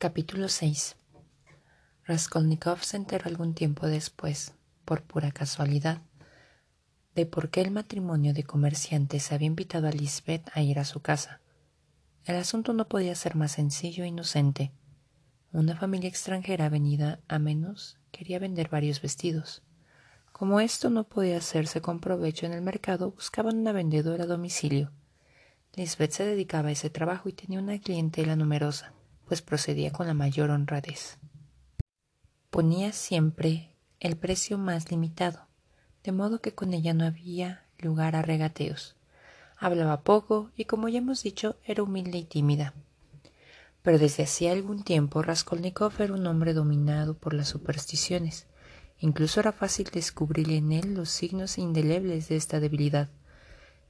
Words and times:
Capítulo 0.00 0.48
6 0.48 0.94
Raskolnikov 2.06 2.84
se 2.84 2.96
enteró 2.96 3.26
algún 3.26 3.52
tiempo 3.52 3.88
después, 3.88 4.54
por 4.84 5.02
pura 5.02 5.32
casualidad, 5.32 6.02
de 7.16 7.26
por 7.26 7.50
qué 7.50 7.62
el 7.62 7.72
matrimonio 7.72 8.32
de 8.32 8.44
comerciantes 8.44 9.32
había 9.32 9.48
invitado 9.48 9.88
a 9.88 9.90
Lisbeth 9.90 10.48
a 10.54 10.62
ir 10.62 10.78
a 10.78 10.84
su 10.84 11.00
casa. 11.00 11.40
El 12.24 12.36
asunto 12.36 12.74
no 12.74 12.86
podía 12.86 13.16
ser 13.16 13.34
más 13.34 13.50
sencillo 13.50 14.04
e 14.04 14.06
inocente. 14.06 14.70
Una 15.50 15.74
familia 15.74 16.08
extranjera 16.08 16.68
venida 16.68 17.18
a 17.26 17.40
menos 17.40 17.98
quería 18.12 18.38
vender 18.38 18.68
varios 18.68 19.02
vestidos. 19.02 19.64
Como 20.30 20.60
esto 20.60 20.90
no 20.90 21.08
podía 21.08 21.38
hacerse 21.38 21.80
con 21.80 21.98
provecho 21.98 22.46
en 22.46 22.52
el 22.52 22.62
mercado, 22.62 23.10
buscaban 23.10 23.58
una 23.58 23.72
vendedora 23.72 24.22
a 24.22 24.28
domicilio. 24.28 24.92
Lisbeth 25.74 26.12
se 26.12 26.24
dedicaba 26.24 26.68
a 26.68 26.72
ese 26.72 26.88
trabajo 26.88 27.28
y 27.28 27.32
tenía 27.32 27.58
una 27.58 27.80
clientela 27.80 28.36
numerosa 28.36 28.94
pues 29.28 29.42
procedía 29.42 29.92
con 29.92 30.06
la 30.06 30.14
mayor 30.14 30.50
honradez. 30.50 31.18
Ponía 32.50 32.92
siempre 32.92 33.76
el 34.00 34.16
precio 34.16 34.58
más 34.58 34.90
limitado, 34.90 35.46
de 36.02 36.12
modo 36.12 36.40
que 36.40 36.54
con 36.54 36.72
ella 36.72 36.94
no 36.94 37.04
había 37.04 37.64
lugar 37.78 38.16
a 38.16 38.22
regateos. 38.22 38.96
Hablaba 39.58 40.00
poco 40.00 40.50
y, 40.56 40.64
como 40.64 40.88
ya 40.88 40.98
hemos 40.98 41.22
dicho, 41.22 41.56
era 41.64 41.82
humilde 41.82 42.18
y 42.18 42.24
tímida. 42.24 42.74
Pero 43.82 43.98
desde 43.98 44.22
hacía 44.22 44.52
algún 44.52 44.82
tiempo 44.82 45.22
Raskolnikov 45.22 45.92
era 46.00 46.14
un 46.14 46.26
hombre 46.26 46.54
dominado 46.54 47.14
por 47.14 47.34
las 47.34 47.48
supersticiones. 47.48 48.46
Incluso 48.98 49.40
era 49.40 49.52
fácil 49.52 49.88
descubrir 49.92 50.50
en 50.50 50.72
él 50.72 50.94
los 50.94 51.10
signos 51.10 51.58
indelebles 51.58 52.28
de 52.28 52.36
esta 52.36 52.60
debilidad. 52.60 53.08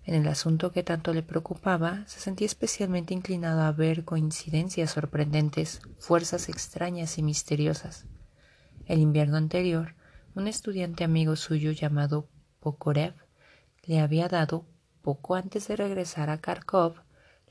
En 0.08 0.14
el 0.14 0.26
asunto 0.26 0.72
que 0.72 0.82
tanto 0.82 1.12
le 1.12 1.22
preocupaba, 1.22 2.02
se 2.06 2.18
sentía 2.18 2.46
especialmente 2.46 3.12
inclinado 3.12 3.60
a 3.60 3.72
ver 3.72 4.06
coincidencias 4.06 4.92
sorprendentes, 4.92 5.82
fuerzas 5.98 6.48
extrañas 6.48 7.18
y 7.18 7.22
misteriosas. 7.22 8.06
El 8.86 9.00
invierno 9.00 9.36
anterior, 9.36 9.96
un 10.34 10.48
estudiante 10.48 11.04
amigo 11.04 11.36
suyo 11.36 11.72
llamado 11.72 12.26
Pokorev 12.60 13.16
le 13.84 14.00
había 14.00 14.28
dado, 14.28 14.64
poco 15.02 15.34
antes 15.34 15.68
de 15.68 15.76
regresar 15.76 16.30
a 16.30 16.38
Kharkov, 16.38 17.02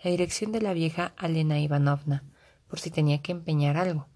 la 0.04 0.10
dirección 0.10 0.52
de 0.52 0.62
la 0.64 0.74
vieja 0.74 1.14
Alena 1.16 1.60
Ivanovna, 1.60 2.24
por 2.68 2.80
si 2.80 2.90
tenía 2.90 3.22
que 3.22 3.34
empeñar 3.34 3.78
algo. 3.78 4.08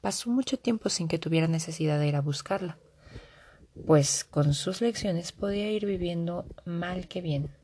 Pasó 0.00 0.30
mucho 0.30 0.58
tiempo 0.58 0.88
sin 0.88 1.06
que 1.06 1.20
tuviera 1.20 1.46
necesidad 1.46 2.00
de 2.00 2.08
ir 2.08 2.16
a 2.16 2.22
buscarla, 2.22 2.76
pues 3.86 4.24
con 4.24 4.52
sus 4.52 4.80
lecciones 4.80 5.30
podía 5.30 5.70
ir 5.70 5.86
viviendo 5.86 6.44
mal 6.64 7.06
que 7.06 7.20
bien 7.20 7.56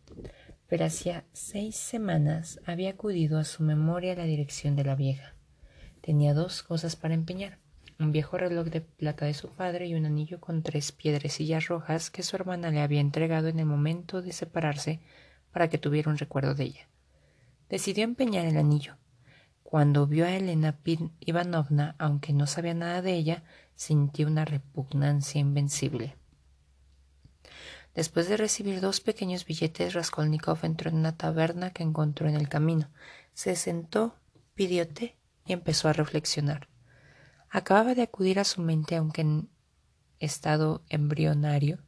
pero 0.69 0.85
hacía 0.85 1.25
seis 1.33 1.77
semanas 1.77 2.61
había 2.67 2.91
acudido 2.91 3.39
a 3.39 3.45
su 3.45 3.63
memoria 3.63 4.15
la 4.15 4.25
dirección 4.25 4.77
de 4.77 4.85
la 4.85 4.95
vieja. 4.95 5.35
Tenía 6.01 6.35
dos 6.35 6.63
cosas 6.63 6.97
para 6.97 7.15
empeñar 7.15 7.59
un 7.99 8.13
viejo 8.13 8.37
reloj 8.37 8.67
de 8.69 8.81
plata 8.81 9.25
de 9.27 9.35
su 9.35 9.51
padre 9.51 9.87
y 9.87 9.95
un 9.95 10.07
anillo 10.07 10.41
con 10.41 10.63
tres 10.63 10.93
piedrecillas 10.93 11.69
rojas 11.69 12.11
que 12.11 12.23
su 12.23 12.37
hermana 12.37 12.71
le 12.71 12.81
había 12.81 13.01
entregado 13.01 13.49
en 13.49 13.59
el 13.61 13.67
momento 13.67 14.23
de 14.23 14.33
separarse 14.33 15.01
para 15.53 15.69
que 15.69 15.79
tuviera 15.79 16.11
un 16.11 16.19
recuerdo 16.19 16.55
de 16.55 16.65
ella. 16.65 16.89
Decidió 17.69 18.05
empeñar 18.05 18.47
el 18.47 18.57
anillo. 18.57 18.97
Cuando 19.63 20.07
vio 20.07 20.25
a 20.25 20.33
Elena 20.33 20.79
Ivanovna, 21.21 21.95
aunque 21.99 22.33
no 22.33 22.47
sabía 22.47 22.75
nada 22.75 23.03
de 23.03 23.15
ella, 23.15 23.45
sintió 23.75 24.27
una 24.27 24.45
repugnancia 24.45 25.41
invencible. 25.41 26.17
Después 27.95 28.29
de 28.29 28.37
recibir 28.37 28.81
dos 28.81 29.01
pequeños 29.01 29.45
billetes, 29.45 29.95
Raskolnikov 29.95 30.65
entró 30.65 30.91
en 30.91 30.97
una 30.97 31.17
taberna 31.17 31.71
que 31.71 31.85
encontró 31.85 32.29
en 32.29 32.35
el 32.35 32.49
camino. 32.49 32.91
Se 33.35 33.55
sentó, 33.55 34.17
pidió 34.55 34.89
té 34.89 35.17
y 35.47 35.53
empezó 35.53 35.89
a 35.89 35.93
reflexionar. 35.93 36.69
Acababa 37.51 37.95
de 37.95 38.03
acudir 38.03 38.41
a 38.41 38.45
su 38.45 38.63
mente, 38.63 38.97
aunque 38.97 39.21
en 39.21 39.49
estado 40.19 40.83
embrionario, 40.89 41.79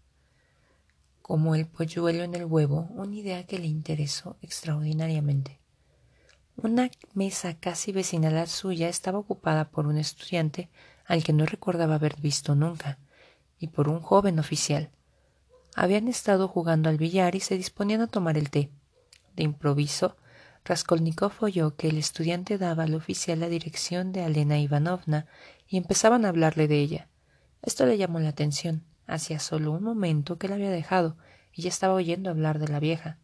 como 1.22 1.56
el 1.56 1.66
polluelo 1.66 2.22
en 2.22 2.36
el 2.36 2.44
huevo, 2.44 2.86
una 2.90 3.16
idea 3.16 3.44
que 3.46 3.58
le 3.58 3.66
interesó 3.66 4.36
extraordinariamente. 4.42 5.58
Una 6.56 6.88
mesa 7.14 7.58
casi 7.58 7.90
vecina 7.90 8.28
a 8.28 8.30
la 8.30 8.46
suya 8.46 8.88
estaba 8.88 9.18
ocupada 9.18 9.70
por 9.70 9.88
un 9.88 9.98
estudiante 9.98 10.70
al 11.04 11.24
que 11.24 11.32
no 11.32 11.44
recordaba 11.46 11.96
haber 11.96 12.20
visto 12.20 12.54
nunca, 12.54 12.98
y 13.58 13.68
por 13.68 13.88
un 13.88 14.00
joven 14.00 14.38
oficial. 14.38 14.90
Habían 15.78 16.08
estado 16.08 16.48
jugando 16.48 16.88
al 16.88 16.96
billar 16.96 17.34
y 17.34 17.40
se 17.40 17.58
disponían 17.58 18.00
a 18.00 18.06
tomar 18.06 18.38
el 18.38 18.48
té. 18.48 18.70
De 19.34 19.42
improviso, 19.42 20.16
Raskolnikov 20.64 21.32
oyó 21.40 21.76
que 21.76 21.90
el 21.90 21.98
estudiante 21.98 22.56
daba 22.56 22.84
al 22.84 22.94
oficial 22.94 23.40
la 23.40 23.50
dirección 23.50 24.10
de 24.10 24.22
Alena 24.22 24.58
Ivanovna 24.58 25.26
y 25.68 25.76
empezaban 25.76 26.24
a 26.24 26.30
hablarle 26.30 26.66
de 26.66 26.80
ella. 26.80 27.08
Esto 27.60 27.84
le 27.84 27.98
llamó 27.98 28.20
la 28.20 28.30
atención. 28.30 28.84
Hacía 29.06 29.38
solo 29.38 29.72
un 29.72 29.82
momento 29.82 30.38
que 30.38 30.48
la 30.48 30.54
había 30.54 30.70
dejado 30.70 31.18
y 31.52 31.60
ya 31.60 31.68
estaba 31.68 31.92
oyendo 31.92 32.30
hablar 32.30 32.58
de 32.58 32.68
la 32.68 32.80
vieja. 32.80 33.18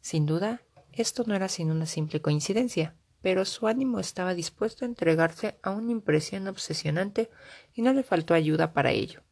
Sin 0.00 0.26
duda, 0.26 0.62
esto 0.92 1.22
no 1.28 1.36
era 1.36 1.48
sino 1.48 1.72
una 1.72 1.86
simple 1.86 2.20
coincidencia, 2.20 2.96
pero 3.22 3.44
su 3.44 3.68
ánimo 3.68 4.00
estaba 4.00 4.34
dispuesto 4.34 4.84
a 4.84 4.88
entregarse 4.88 5.60
a 5.62 5.70
una 5.70 5.92
impresión 5.92 6.48
obsesionante 6.48 7.30
y 7.72 7.82
no 7.82 7.92
le 7.92 8.02
faltó 8.02 8.34
ayuda 8.34 8.72
para 8.72 8.90
ello. 8.90 9.23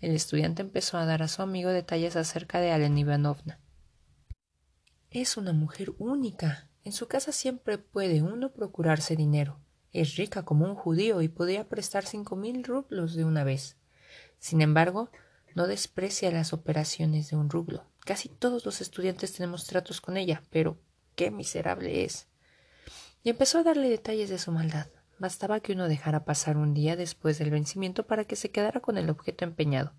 El 0.00 0.14
estudiante 0.14 0.62
empezó 0.62 0.98
a 0.98 1.04
dar 1.04 1.22
a 1.22 1.28
su 1.28 1.42
amigo 1.42 1.70
detalles 1.70 2.16
acerca 2.16 2.60
de 2.60 2.72
Alena 2.72 3.00
Ivanovna. 3.00 3.60
Es 5.10 5.36
una 5.36 5.52
mujer 5.52 5.92
única. 5.98 6.68
En 6.84 6.92
su 6.92 7.08
casa 7.08 7.32
siempre 7.32 7.78
puede 7.78 8.22
uno 8.22 8.52
procurarse 8.52 9.16
dinero. 9.16 9.60
Es 9.92 10.16
rica 10.16 10.44
como 10.44 10.64
un 10.64 10.74
judío 10.74 11.20
y 11.20 11.28
podría 11.28 11.68
prestar 11.68 12.06
cinco 12.06 12.36
mil 12.36 12.62
rublos 12.64 13.14
de 13.14 13.24
una 13.24 13.44
vez. 13.44 13.76
Sin 14.38 14.62
embargo, 14.62 15.10
no 15.54 15.66
desprecia 15.66 16.30
las 16.30 16.52
operaciones 16.52 17.28
de 17.30 17.36
un 17.36 17.50
rublo. 17.50 17.84
Casi 18.00 18.28
todos 18.28 18.64
los 18.64 18.80
estudiantes 18.80 19.32
tenemos 19.32 19.66
tratos 19.66 20.00
con 20.00 20.16
ella, 20.16 20.42
pero 20.50 20.78
qué 21.16 21.30
miserable 21.30 22.04
es. 22.04 22.28
Y 23.22 23.30
empezó 23.30 23.58
a 23.58 23.64
darle 23.64 23.88
detalles 23.88 24.30
de 24.30 24.38
su 24.38 24.52
maldad. 24.52 24.86
Bastaba 25.20 25.60
que 25.60 25.72
uno 25.74 25.86
dejara 25.86 26.24
pasar 26.24 26.56
un 26.56 26.72
día 26.72 26.96
después 26.96 27.38
del 27.38 27.50
vencimiento 27.50 28.06
para 28.06 28.24
que 28.24 28.36
se 28.36 28.50
quedara 28.50 28.80
con 28.80 28.96
el 28.96 29.10
objeto 29.10 29.44
empeñado. 29.44 29.92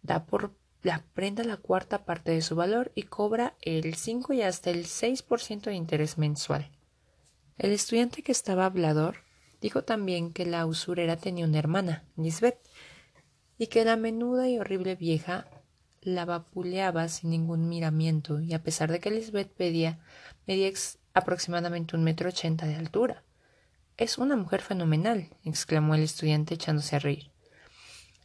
Da 0.00 0.24
por 0.24 0.56
la 0.82 1.04
prenda 1.12 1.44
la 1.44 1.58
cuarta 1.58 2.06
parte 2.06 2.30
de 2.30 2.40
su 2.40 2.56
valor 2.56 2.90
y 2.94 3.02
cobra 3.02 3.54
el 3.60 3.94
cinco 3.94 4.32
y 4.32 4.40
hasta 4.40 4.70
el 4.70 4.86
seis 4.86 5.22
por 5.22 5.40
ciento 5.40 5.68
de 5.68 5.76
interés 5.76 6.16
mensual. 6.16 6.70
El 7.58 7.70
estudiante 7.72 8.22
que 8.22 8.32
estaba 8.32 8.64
hablador 8.64 9.16
dijo 9.60 9.84
también 9.84 10.32
que 10.32 10.46
la 10.46 10.64
usurera 10.64 11.18
tenía 11.18 11.44
una 11.44 11.58
hermana, 11.58 12.02
Lisbeth, 12.16 12.58
y 13.58 13.66
que 13.66 13.84
la 13.84 13.96
menuda 13.96 14.48
y 14.48 14.58
horrible 14.58 14.94
vieja 14.94 15.48
la 16.00 16.24
vapuleaba 16.24 17.08
sin 17.08 17.28
ningún 17.28 17.68
miramiento, 17.68 18.40
y 18.40 18.54
a 18.54 18.62
pesar 18.62 18.90
de 18.90 19.00
que 19.00 19.10
Lisbeth 19.10 19.52
pedía, 19.52 19.98
medía 20.46 20.72
aproximadamente 21.12 21.94
un 21.94 22.04
metro 22.04 22.30
ochenta 22.30 22.64
de 22.64 22.76
altura. 22.76 23.22
Es 23.98 24.18
una 24.18 24.36
mujer 24.36 24.60
fenomenal, 24.60 25.30
exclamó 25.42 25.94
el 25.94 26.02
estudiante 26.02 26.52
echándose 26.52 26.96
a 26.96 26.98
reír. 26.98 27.30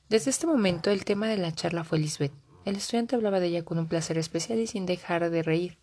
Desde 0.09 0.29
este 0.29 0.45
momento 0.45 0.91
el 0.91 1.05
tema 1.05 1.29
de 1.29 1.37
la 1.37 1.53
charla 1.53 1.85
fue 1.85 1.97
Lisbeth. 1.97 2.33
El 2.65 2.75
estudiante 2.75 3.15
hablaba 3.15 3.39
de 3.39 3.47
ella 3.47 3.63
con 3.63 3.79
un 3.79 3.87
placer 3.87 4.17
especial 4.17 4.59
y 4.59 4.67
sin 4.67 4.85
dejar 4.85 5.29
de 5.29 5.43
reír. 5.43 5.77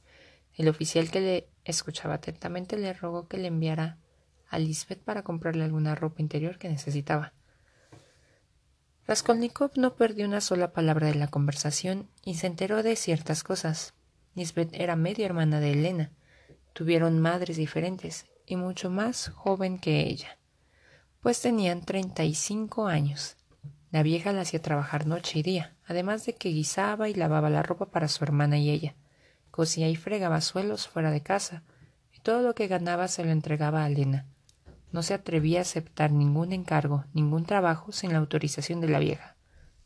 El 0.56 0.68
oficial 0.68 1.10
que 1.10 1.20
le 1.20 1.48
escuchaba 1.64 2.14
atentamente 2.14 2.76
le 2.76 2.92
rogó 2.92 3.28
que 3.28 3.38
le 3.38 3.48
enviara 3.48 3.96
a 4.50 4.58
Lisbeth 4.58 5.02
para 5.02 5.22
comprarle 5.22 5.64
alguna 5.64 5.94
ropa 5.94 6.20
interior 6.20 6.58
que 6.58 6.68
necesitaba. 6.68 7.32
Raskolnikov 9.06 9.70
no 9.76 9.96
perdió 9.96 10.26
una 10.26 10.42
sola 10.42 10.74
palabra 10.74 11.06
de 11.06 11.14
la 11.14 11.28
conversación 11.28 12.10
y 12.26 12.34
se 12.34 12.46
enteró 12.46 12.82
de 12.82 12.94
ciertas 12.94 13.42
cosas. 13.42 13.94
Lisbeth 14.34 14.68
era 14.74 14.96
medio 14.96 15.24
hermana 15.24 15.60
de 15.60 15.72
Elena. 15.72 16.12
Tuvieron 16.74 17.18
madres 17.20 17.56
diferentes 17.56 18.26
y 18.48 18.56
mucho 18.56 18.88
más 18.90 19.28
joven 19.28 19.78
que 19.78 20.00
ella, 20.00 20.38
pues 21.20 21.40
tenían 21.42 21.82
treinta 21.82 22.24
y 22.24 22.34
cinco 22.34 22.86
años. 22.86 23.36
La 23.90 24.02
vieja 24.02 24.32
la 24.32 24.40
hacía 24.40 24.62
trabajar 24.62 25.06
noche 25.06 25.38
y 25.38 25.42
día, 25.42 25.76
además 25.86 26.24
de 26.24 26.34
que 26.34 26.48
guisaba 26.48 27.08
y 27.10 27.14
lavaba 27.14 27.50
la 27.50 27.62
ropa 27.62 27.90
para 27.90 28.08
su 28.08 28.24
hermana 28.24 28.56
y 28.56 28.70
ella, 28.70 28.94
cosía 29.50 29.88
y 29.88 29.96
fregaba 29.96 30.40
suelos 30.40 30.88
fuera 30.88 31.10
de 31.10 31.22
casa, 31.22 31.62
y 32.12 32.20
todo 32.20 32.42
lo 32.42 32.54
que 32.54 32.68
ganaba 32.68 33.08
se 33.08 33.22
lo 33.22 33.30
entregaba 33.30 33.84
a 33.84 33.88
Elena. 33.88 34.26
No 34.92 35.02
se 35.02 35.12
atrevía 35.12 35.58
a 35.58 35.62
aceptar 35.62 36.10
ningún 36.10 36.52
encargo, 36.52 37.04
ningún 37.12 37.44
trabajo 37.44 37.92
sin 37.92 38.12
la 38.12 38.18
autorización 38.18 38.80
de 38.80 38.88
la 38.88 38.98
vieja. 38.98 39.36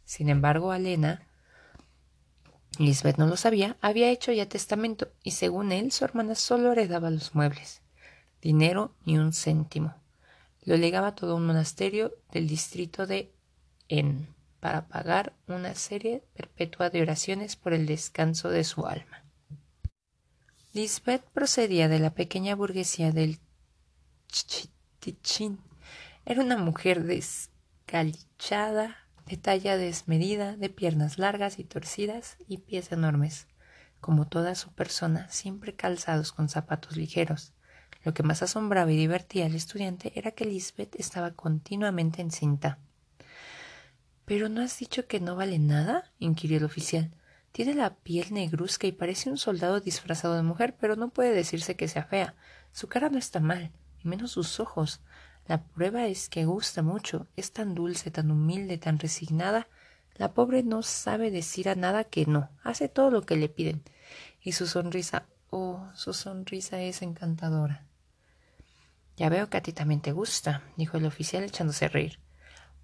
Sin 0.04 0.28
embargo, 0.28 0.72
Elena, 0.72 1.26
Lisbeth 2.78 3.18
no 3.18 3.26
lo 3.26 3.36
sabía, 3.36 3.76
había 3.80 4.10
hecho 4.10 4.30
ya 4.30 4.48
testamento, 4.48 5.08
y 5.24 5.32
según 5.32 5.72
él, 5.72 5.90
su 5.90 6.04
hermana 6.04 6.36
solo 6.36 6.70
heredaba 6.70 7.10
los 7.10 7.34
muebles 7.34 7.81
dinero 8.42 8.94
ni 9.06 9.16
un 9.16 9.32
céntimo. 9.32 9.94
Lo 10.64 10.76
legaba 10.76 11.14
todo 11.14 11.36
un 11.36 11.46
monasterio 11.46 12.12
del 12.32 12.46
distrito 12.46 13.06
de 13.06 13.32
En 13.88 14.28
para 14.60 14.86
pagar 14.86 15.32
una 15.48 15.74
serie 15.74 16.22
perpetua 16.34 16.90
de 16.90 17.02
oraciones 17.02 17.56
por 17.56 17.72
el 17.72 17.86
descanso 17.86 18.48
de 18.48 18.62
su 18.62 18.86
alma. 18.86 19.24
Lisbeth 20.72 21.24
procedía 21.32 21.88
de 21.88 21.98
la 21.98 22.14
pequeña 22.14 22.54
burguesía 22.54 23.10
del 23.10 23.40
Tichín. 25.00 25.58
Era 26.24 26.42
una 26.42 26.56
mujer 26.58 27.02
descalichada, 27.02 28.96
de 29.26 29.36
talla 29.36 29.76
desmedida, 29.76 30.56
de 30.56 30.68
piernas 30.70 31.18
largas 31.18 31.58
y 31.58 31.64
torcidas 31.64 32.36
y 32.46 32.58
pies 32.58 32.92
enormes, 32.92 33.48
como 34.00 34.28
toda 34.28 34.54
su 34.54 34.72
persona, 34.72 35.28
siempre 35.28 35.74
calzados 35.74 36.32
con 36.32 36.48
zapatos 36.48 36.96
ligeros. 36.96 37.52
Lo 38.04 38.14
que 38.14 38.22
más 38.22 38.42
asombraba 38.42 38.90
y 38.90 38.96
divertía 38.96 39.46
al 39.46 39.54
estudiante 39.54 40.12
era 40.14 40.32
que 40.32 40.44
Lisbeth 40.44 40.96
estaba 40.96 41.32
continuamente 41.32 42.20
encinta. 42.20 42.78
¿Pero 44.24 44.48
no 44.48 44.62
has 44.62 44.78
dicho 44.78 45.06
que 45.06 45.20
no 45.20 45.36
vale 45.36 45.58
nada? 45.58 46.10
inquirió 46.18 46.58
el 46.58 46.64
oficial. 46.64 47.10
Tiene 47.52 47.74
la 47.74 47.94
piel 47.96 48.32
negruzca 48.32 48.86
y 48.86 48.92
parece 48.92 49.30
un 49.30 49.36
soldado 49.36 49.80
disfrazado 49.80 50.36
de 50.36 50.42
mujer, 50.42 50.74
pero 50.80 50.96
no 50.96 51.10
puede 51.10 51.32
decirse 51.32 51.76
que 51.76 51.86
sea 51.86 52.04
fea. 52.04 52.34
Su 52.72 52.88
cara 52.88 53.10
no 53.10 53.18
está 53.18 53.40
mal, 53.40 53.70
y 54.02 54.08
menos 54.08 54.32
sus 54.32 54.58
ojos. 54.58 55.00
La 55.46 55.62
prueba 55.62 56.06
es 56.06 56.28
que 56.28 56.44
gusta 56.44 56.82
mucho. 56.82 57.26
Es 57.36 57.52
tan 57.52 57.74
dulce, 57.74 58.10
tan 58.10 58.30
humilde, 58.30 58.78
tan 58.78 58.98
resignada. 58.98 59.68
La 60.16 60.32
pobre 60.32 60.62
no 60.62 60.82
sabe 60.82 61.30
decir 61.30 61.68
a 61.68 61.74
nada 61.74 62.04
que 62.04 62.26
no. 62.26 62.48
Hace 62.62 62.88
todo 62.88 63.10
lo 63.10 63.22
que 63.22 63.36
le 63.36 63.48
piden. 63.48 63.82
Y 64.40 64.52
su 64.52 64.66
sonrisa, 64.66 65.26
oh, 65.50 65.88
su 65.94 66.14
sonrisa 66.14 66.80
es 66.80 67.02
encantadora. 67.02 67.84
Ya 69.22 69.28
veo 69.28 69.48
que 69.48 69.56
a 69.56 69.62
ti 69.62 69.72
también 69.72 70.00
te 70.00 70.10
gusta, 70.10 70.64
dijo 70.76 70.96
el 70.96 71.06
oficial 71.06 71.44
echándose 71.44 71.84
a 71.84 71.88
reír. 71.88 72.18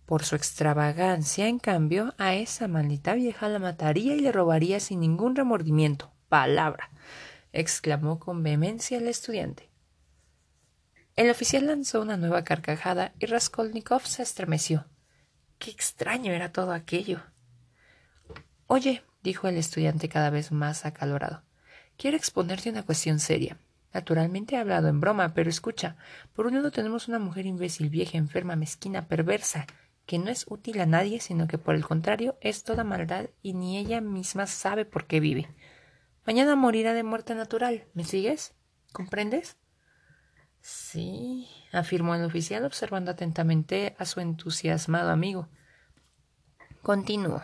Por 0.06 0.22
su 0.22 0.36
extravagancia, 0.36 1.48
en 1.48 1.58
cambio, 1.58 2.14
a 2.16 2.36
esa 2.36 2.68
maldita 2.68 3.14
vieja 3.14 3.48
la 3.48 3.58
mataría 3.58 4.14
y 4.14 4.20
le 4.20 4.30
robaría 4.30 4.78
sin 4.78 5.00
ningún 5.00 5.34
remordimiento. 5.34 6.12
Palabra. 6.28 6.90
exclamó 7.52 8.20
con 8.20 8.44
vehemencia 8.44 8.98
el 8.98 9.08
estudiante. 9.08 9.68
El 11.16 11.28
oficial 11.28 11.66
lanzó 11.66 12.00
una 12.00 12.16
nueva 12.16 12.44
carcajada 12.44 13.14
y 13.18 13.26
Raskolnikov 13.26 14.06
se 14.06 14.22
estremeció. 14.22 14.86
Qué 15.58 15.72
extraño 15.72 16.32
era 16.32 16.52
todo 16.52 16.70
aquello. 16.70 17.20
Oye, 18.68 19.02
dijo 19.24 19.48
el 19.48 19.56
estudiante 19.56 20.08
cada 20.08 20.30
vez 20.30 20.52
más 20.52 20.86
acalorado, 20.86 21.42
quiero 21.96 22.16
exponerte 22.16 22.70
una 22.70 22.84
cuestión 22.84 23.18
seria. 23.18 23.58
Naturalmente 23.92 24.54
he 24.54 24.58
hablado 24.58 24.88
en 24.88 25.00
broma, 25.00 25.34
pero 25.34 25.48
escucha, 25.48 25.96
por 26.34 26.46
un 26.46 26.54
lado 26.54 26.70
tenemos 26.70 27.08
una 27.08 27.18
mujer 27.18 27.46
imbécil, 27.46 27.88
vieja, 27.88 28.18
enferma, 28.18 28.54
mezquina, 28.54 29.08
perversa, 29.08 29.66
que 30.04 30.18
no 30.18 30.30
es 30.30 30.46
útil 30.48 30.80
a 30.80 30.86
nadie, 30.86 31.20
sino 31.20 31.48
que 31.48 31.58
por 31.58 31.74
el 31.74 31.84
contrario 31.84 32.36
es 32.40 32.64
toda 32.64 32.84
maldad 32.84 33.30
y 33.42 33.54
ni 33.54 33.78
ella 33.78 34.00
misma 34.00 34.46
sabe 34.46 34.84
por 34.84 35.06
qué 35.06 35.20
vive. 35.20 35.48
Mañana 36.26 36.56
morirá 36.56 36.92
de 36.92 37.02
muerte 37.02 37.34
natural. 37.34 37.86
¿Me 37.94 38.04
sigues? 38.04 38.54
¿Comprendes? 38.92 39.56
Sí, 40.60 41.48
afirmó 41.72 42.14
el 42.14 42.24
oficial 42.24 42.64
observando 42.64 43.10
atentamente 43.10 43.96
a 43.98 44.04
su 44.04 44.20
entusiasmado 44.20 45.10
amigo. 45.10 45.48
Continúo. 46.82 47.42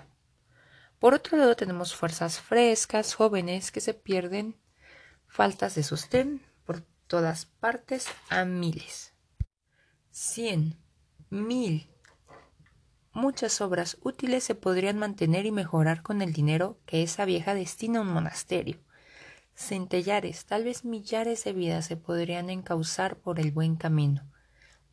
Por 0.98 1.14
otro 1.14 1.36
lado 1.36 1.56
tenemos 1.56 1.94
fuerzas 1.94 2.40
frescas, 2.40 3.14
jóvenes, 3.14 3.72
que 3.72 3.80
se 3.80 3.94
pierden, 3.94 4.56
faltas 5.34 5.74
de 5.74 5.82
sostén 5.82 6.40
por 6.64 6.82
todas 7.08 7.46
partes 7.46 8.06
a 8.30 8.44
miles. 8.44 9.14
Cien, 10.12 10.78
mil. 11.28 11.90
Muchas 13.12 13.60
obras 13.60 13.98
útiles 14.02 14.44
se 14.44 14.54
podrían 14.54 14.96
mantener 14.96 15.44
y 15.44 15.50
mejorar 15.50 16.02
con 16.02 16.22
el 16.22 16.32
dinero 16.32 16.78
que 16.86 17.02
esa 17.02 17.24
vieja 17.24 17.52
destina 17.52 17.98
a 17.98 18.02
un 18.02 18.12
monasterio. 18.12 18.78
Centellares, 19.56 20.44
tal 20.44 20.62
vez 20.62 20.84
millares 20.84 21.42
de 21.42 21.52
vidas 21.52 21.86
se 21.86 21.96
podrían 21.96 22.48
encauzar 22.48 23.16
por 23.16 23.40
el 23.40 23.50
buen 23.50 23.74
camino. 23.74 24.22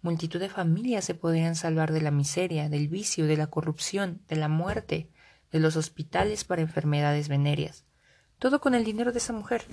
Multitud 0.02 0.40
de 0.40 0.50
familias 0.50 1.06
se 1.06 1.14
podrían 1.14 1.56
salvar 1.56 1.92
de 1.92 2.02
la 2.02 2.10
miseria, 2.10 2.68
del 2.68 2.88
vicio, 2.88 3.28
de 3.28 3.38
la 3.38 3.46
corrupción, 3.46 4.24
de 4.28 4.38
la 4.38 4.48
muerte, 4.48 5.12
de 5.52 5.60
los 5.60 5.76
hospitales 5.76 6.46
para 6.46 6.64
enfermedades 6.64 7.28
venéreas. 7.28 7.86
Todo 8.40 8.60
con 8.60 8.74
el 8.74 8.84
dinero 8.84 9.12
de 9.12 9.20
esa 9.20 9.34
mujer. 9.34 9.66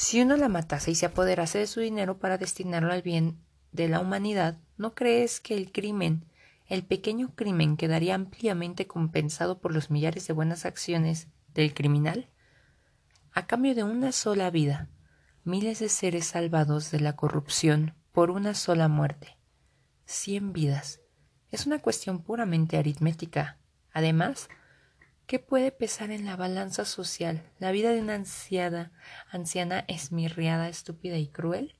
Si 0.00 0.22
uno 0.22 0.38
la 0.38 0.48
matase 0.48 0.92
y 0.92 0.94
se 0.94 1.04
apoderase 1.04 1.58
de 1.58 1.66
su 1.66 1.80
dinero 1.80 2.18
para 2.18 2.38
destinarlo 2.38 2.90
al 2.90 3.02
bien 3.02 3.38
de 3.70 3.86
la 3.86 4.00
humanidad, 4.00 4.56
¿no 4.78 4.94
crees 4.94 5.40
que 5.40 5.54
el 5.54 5.72
crimen, 5.72 6.24
el 6.66 6.84
pequeño 6.84 7.34
crimen, 7.34 7.76
quedaría 7.76 8.14
ampliamente 8.14 8.86
compensado 8.86 9.60
por 9.60 9.74
los 9.74 9.90
millares 9.90 10.26
de 10.26 10.32
buenas 10.32 10.64
acciones 10.64 11.28
del 11.52 11.74
criminal? 11.74 12.30
a 13.32 13.46
cambio 13.46 13.74
de 13.74 13.84
una 13.84 14.10
sola 14.10 14.50
vida, 14.50 14.88
miles 15.44 15.80
de 15.80 15.90
seres 15.90 16.28
salvados 16.28 16.90
de 16.90 17.00
la 17.00 17.14
corrupción 17.14 17.94
por 18.10 18.30
una 18.30 18.54
sola 18.54 18.88
muerte. 18.88 19.36
Cien 20.06 20.54
vidas. 20.54 21.00
Es 21.50 21.66
una 21.66 21.78
cuestión 21.80 22.22
puramente 22.22 22.78
aritmética. 22.78 23.58
Además, 23.92 24.48
¿qué 25.30 25.38
puede 25.38 25.70
pesar 25.70 26.10
en 26.10 26.26
la 26.26 26.34
balanza 26.34 26.84
social 26.84 27.40
la 27.60 27.70
vida 27.70 27.92
de 27.92 28.00
una 28.00 28.16
anciana, 28.16 28.90
anciana 29.30 29.84
esmirriada, 29.86 30.68
estúpida 30.68 31.18
y 31.18 31.28
cruel? 31.28 31.76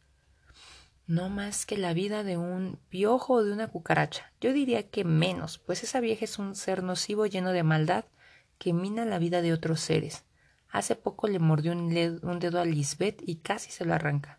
No 1.08 1.30
más 1.30 1.66
que 1.66 1.76
la 1.76 1.92
vida 1.92 2.22
de 2.22 2.36
un 2.36 2.78
piojo 2.90 3.32
o 3.32 3.42
de 3.42 3.52
una 3.52 3.66
cucaracha. 3.66 4.30
Yo 4.40 4.52
diría 4.52 4.88
que 4.88 5.02
menos, 5.02 5.58
pues 5.58 5.82
esa 5.82 5.98
vieja 5.98 6.26
es 6.26 6.38
un 6.38 6.54
ser 6.54 6.84
nocivo 6.84 7.26
lleno 7.26 7.50
de 7.50 7.64
maldad 7.64 8.04
que 8.56 8.72
mina 8.72 9.04
la 9.04 9.18
vida 9.18 9.42
de 9.42 9.52
otros 9.52 9.80
seres 9.80 10.22
Hace 10.70 10.94
poco 10.94 11.26
le 11.26 11.40
mordió 11.40 11.72
un, 11.72 11.88
dedo 12.38 12.60
a 12.60 12.64
Lisbeth 12.64 13.20
y 13.26 13.38
casi 13.38 13.72
se 13.72 13.84
lo 13.84 13.94
arranca. 13.94 14.38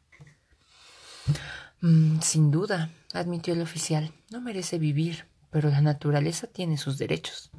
Mm, 1.81 2.21
sin 2.21 2.49
duda, 2.49 2.91
admitió 3.11 3.55
el 3.55 3.61
oficial, 3.61 4.13
no 4.29 4.39
merece 4.39 4.79
vivir, 4.79 5.25
pero 5.49 5.69
la 5.69 5.81
naturaleza 5.81 6.47
tiene 6.47 6.77
sus 6.77 6.97
derechos. 6.97 7.51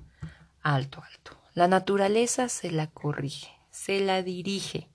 Alto, 0.63 1.03
alto. 1.03 1.42
La 1.55 1.69
naturaleza 1.69 2.49
se 2.49 2.71
la 2.71 2.89
corrige, 2.89 3.51
se 3.71 4.01
la 4.01 4.23
dirige. 4.23 4.89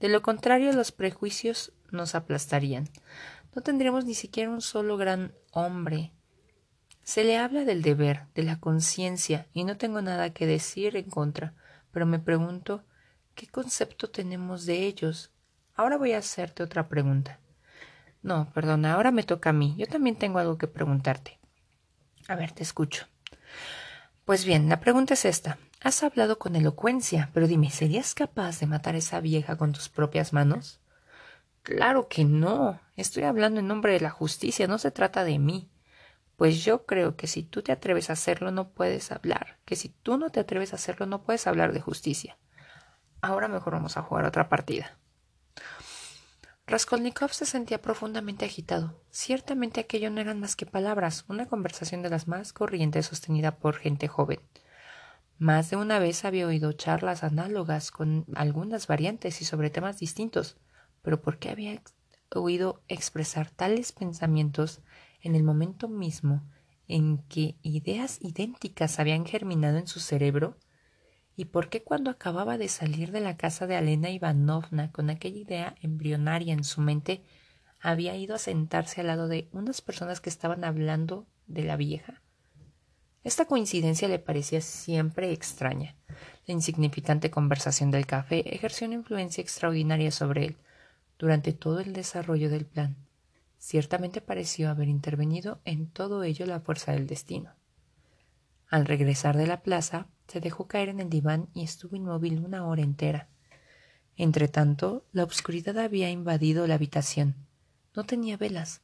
De 0.00 0.08
lo 0.08 0.22
contrario, 0.22 0.72
los 0.72 0.92
prejuicios 0.92 1.72
nos 1.90 2.14
aplastarían. 2.14 2.88
No 3.54 3.62
tendríamos 3.62 4.04
ni 4.04 4.14
siquiera 4.14 4.50
un 4.50 4.60
solo 4.60 4.96
gran 4.96 5.34
hombre. 5.52 6.12
Se 7.02 7.24
le 7.24 7.38
habla 7.38 7.64
del 7.64 7.82
deber, 7.82 8.26
de 8.34 8.42
la 8.42 8.60
conciencia, 8.60 9.46
y 9.52 9.64
no 9.64 9.76
tengo 9.76 10.02
nada 10.02 10.30
que 10.30 10.46
decir 10.46 10.96
en 10.96 11.10
contra, 11.10 11.54
pero 11.90 12.06
me 12.06 12.18
pregunto 12.18 12.84
¿Qué 13.38 13.46
concepto 13.46 14.10
tenemos 14.10 14.66
de 14.66 14.84
ellos? 14.84 15.30
Ahora 15.76 15.96
voy 15.96 16.10
a 16.10 16.18
hacerte 16.18 16.64
otra 16.64 16.88
pregunta. 16.88 17.38
No, 18.20 18.52
perdona, 18.52 18.94
ahora 18.94 19.12
me 19.12 19.22
toca 19.22 19.50
a 19.50 19.52
mí. 19.52 19.76
Yo 19.78 19.86
también 19.86 20.16
tengo 20.16 20.40
algo 20.40 20.58
que 20.58 20.66
preguntarte. 20.66 21.38
A 22.26 22.34
ver, 22.34 22.50
te 22.50 22.64
escucho. 22.64 23.06
Pues 24.28 24.44
bien, 24.44 24.68
la 24.68 24.78
pregunta 24.78 25.14
es 25.14 25.24
esta. 25.24 25.56
Has 25.80 26.02
hablado 26.02 26.38
con 26.38 26.54
elocuencia, 26.54 27.30
pero 27.32 27.46
dime, 27.46 27.70
¿serías 27.70 28.14
capaz 28.14 28.60
de 28.60 28.66
matar 28.66 28.94
a 28.94 28.98
esa 28.98 29.20
vieja 29.20 29.56
con 29.56 29.72
tus 29.72 29.88
propias 29.88 30.34
manos? 30.34 30.80
Claro 31.62 32.08
que 32.08 32.26
no. 32.26 32.78
Estoy 32.94 33.22
hablando 33.22 33.60
en 33.60 33.68
nombre 33.68 33.94
de 33.94 34.00
la 34.00 34.10
justicia, 34.10 34.66
no 34.66 34.76
se 34.76 34.90
trata 34.90 35.24
de 35.24 35.38
mí. 35.38 35.70
Pues 36.36 36.62
yo 36.62 36.84
creo 36.84 37.16
que 37.16 37.26
si 37.26 37.42
tú 37.42 37.62
te 37.62 37.72
atreves 37.72 38.10
a 38.10 38.12
hacerlo 38.12 38.50
no 38.50 38.68
puedes 38.68 39.12
hablar, 39.12 39.56
que 39.64 39.76
si 39.76 39.88
tú 39.88 40.18
no 40.18 40.28
te 40.28 40.40
atreves 40.40 40.74
a 40.74 40.76
hacerlo 40.76 41.06
no 41.06 41.22
puedes 41.22 41.46
hablar 41.46 41.72
de 41.72 41.80
justicia. 41.80 42.36
Ahora 43.22 43.48
mejor 43.48 43.72
vamos 43.72 43.96
a 43.96 44.02
jugar 44.02 44.26
otra 44.26 44.50
partida. 44.50 44.97
Raskolnikov 46.68 47.32
se 47.32 47.46
sentía 47.46 47.80
profundamente 47.80 48.44
agitado. 48.44 49.00
Ciertamente 49.10 49.80
aquello 49.80 50.10
no 50.10 50.20
eran 50.20 50.38
más 50.38 50.54
que 50.54 50.66
palabras, 50.66 51.24
una 51.26 51.46
conversación 51.46 52.02
de 52.02 52.10
las 52.10 52.28
más 52.28 52.52
corrientes 52.52 53.06
sostenida 53.06 53.56
por 53.56 53.76
gente 53.76 54.06
joven. 54.06 54.40
Más 55.38 55.70
de 55.70 55.76
una 55.76 55.98
vez 55.98 56.26
había 56.26 56.46
oído 56.46 56.72
charlas 56.72 57.24
análogas 57.24 57.90
con 57.90 58.26
algunas 58.34 58.86
variantes 58.86 59.40
y 59.40 59.46
sobre 59.46 59.70
temas 59.70 59.98
distintos, 59.98 60.58
pero 61.00 61.22
¿por 61.22 61.38
qué 61.38 61.48
había 61.48 61.82
oído 62.34 62.82
expresar 62.86 63.48
tales 63.48 63.92
pensamientos 63.92 64.82
en 65.22 65.36
el 65.36 65.44
momento 65.44 65.88
mismo 65.88 66.42
en 66.86 67.16
que 67.28 67.56
ideas 67.62 68.18
idénticas 68.20 68.98
habían 68.98 69.24
germinado 69.24 69.78
en 69.78 69.86
su 69.86 70.00
cerebro? 70.00 70.58
¿Y 71.38 71.44
por 71.44 71.68
qué 71.68 71.84
cuando 71.84 72.10
acababa 72.10 72.58
de 72.58 72.66
salir 72.66 73.12
de 73.12 73.20
la 73.20 73.36
casa 73.36 73.68
de 73.68 73.76
Alena 73.76 74.10
Ivanovna 74.10 74.90
con 74.90 75.08
aquella 75.08 75.38
idea 75.38 75.74
embrionaria 75.82 76.52
en 76.52 76.64
su 76.64 76.80
mente, 76.80 77.22
había 77.80 78.16
ido 78.16 78.34
a 78.34 78.38
sentarse 78.38 79.02
al 79.02 79.06
lado 79.06 79.28
de 79.28 79.48
unas 79.52 79.80
personas 79.80 80.20
que 80.20 80.30
estaban 80.30 80.64
hablando 80.64 81.28
de 81.46 81.62
la 81.62 81.76
vieja? 81.76 82.22
Esta 83.22 83.44
coincidencia 83.44 84.08
le 84.08 84.18
parecía 84.18 84.60
siempre 84.60 85.30
extraña. 85.30 85.94
La 86.48 86.54
insignificante 86.54 87.30
conversación 87.30 87.92
del 87.92 88.04
café 88.04 88.52
ejerció 88.52 88.88
una 88.88 88.96
influencia 88.96 89.40
extraordinaria 89.40 90.10
sobre 90.10 90.44
él 90.44 90.56
durante 91.20 91.52
todo 91.52 91.78
el 91.78 91.92
desarrollo 91.92 92.50
del 92.50 92.66
plan. 92.66 92.96
Ciertamente 93.58 94.20
pareció 94.20 94.70
haber 94.70 94.88
intervenido 94.88 95.60
en 95.64 95.86
todo 95.86 96.24
ello 96.24 96.46
la 96.46 96.58
fuerza 96.58 96.90
del 96.90 97.06
destino. 97.06 97.57
Al 98.68 98.84
regresar 98.84 99.36
de 99.36 99.46
la 99.46 99.62
plaza, 99.62 100.08
se 100.26 100.40
dejó 100.40 100.68
caer 100.68 100.90
en 100.90 101.00
el 101.00 101.08
diván 101.08 101.48
y 101.54 101.62
estuvo 101.64 101.96
inmóvil 101.96 102.44
una 102.44 102.66
hora 102.66 102.82
entera. 102.82 103.28
Entretanto, 104.16 105.06
la 105.12 105.24
obscuridad 105.24 105.78
había 105.78 106.10
invadido 106.10 106.66
la 106.66 106.74
habitación. 106.74 107.34
No 107.94 108.04
tenía 108.04 108.36
velas. 108.36 108.82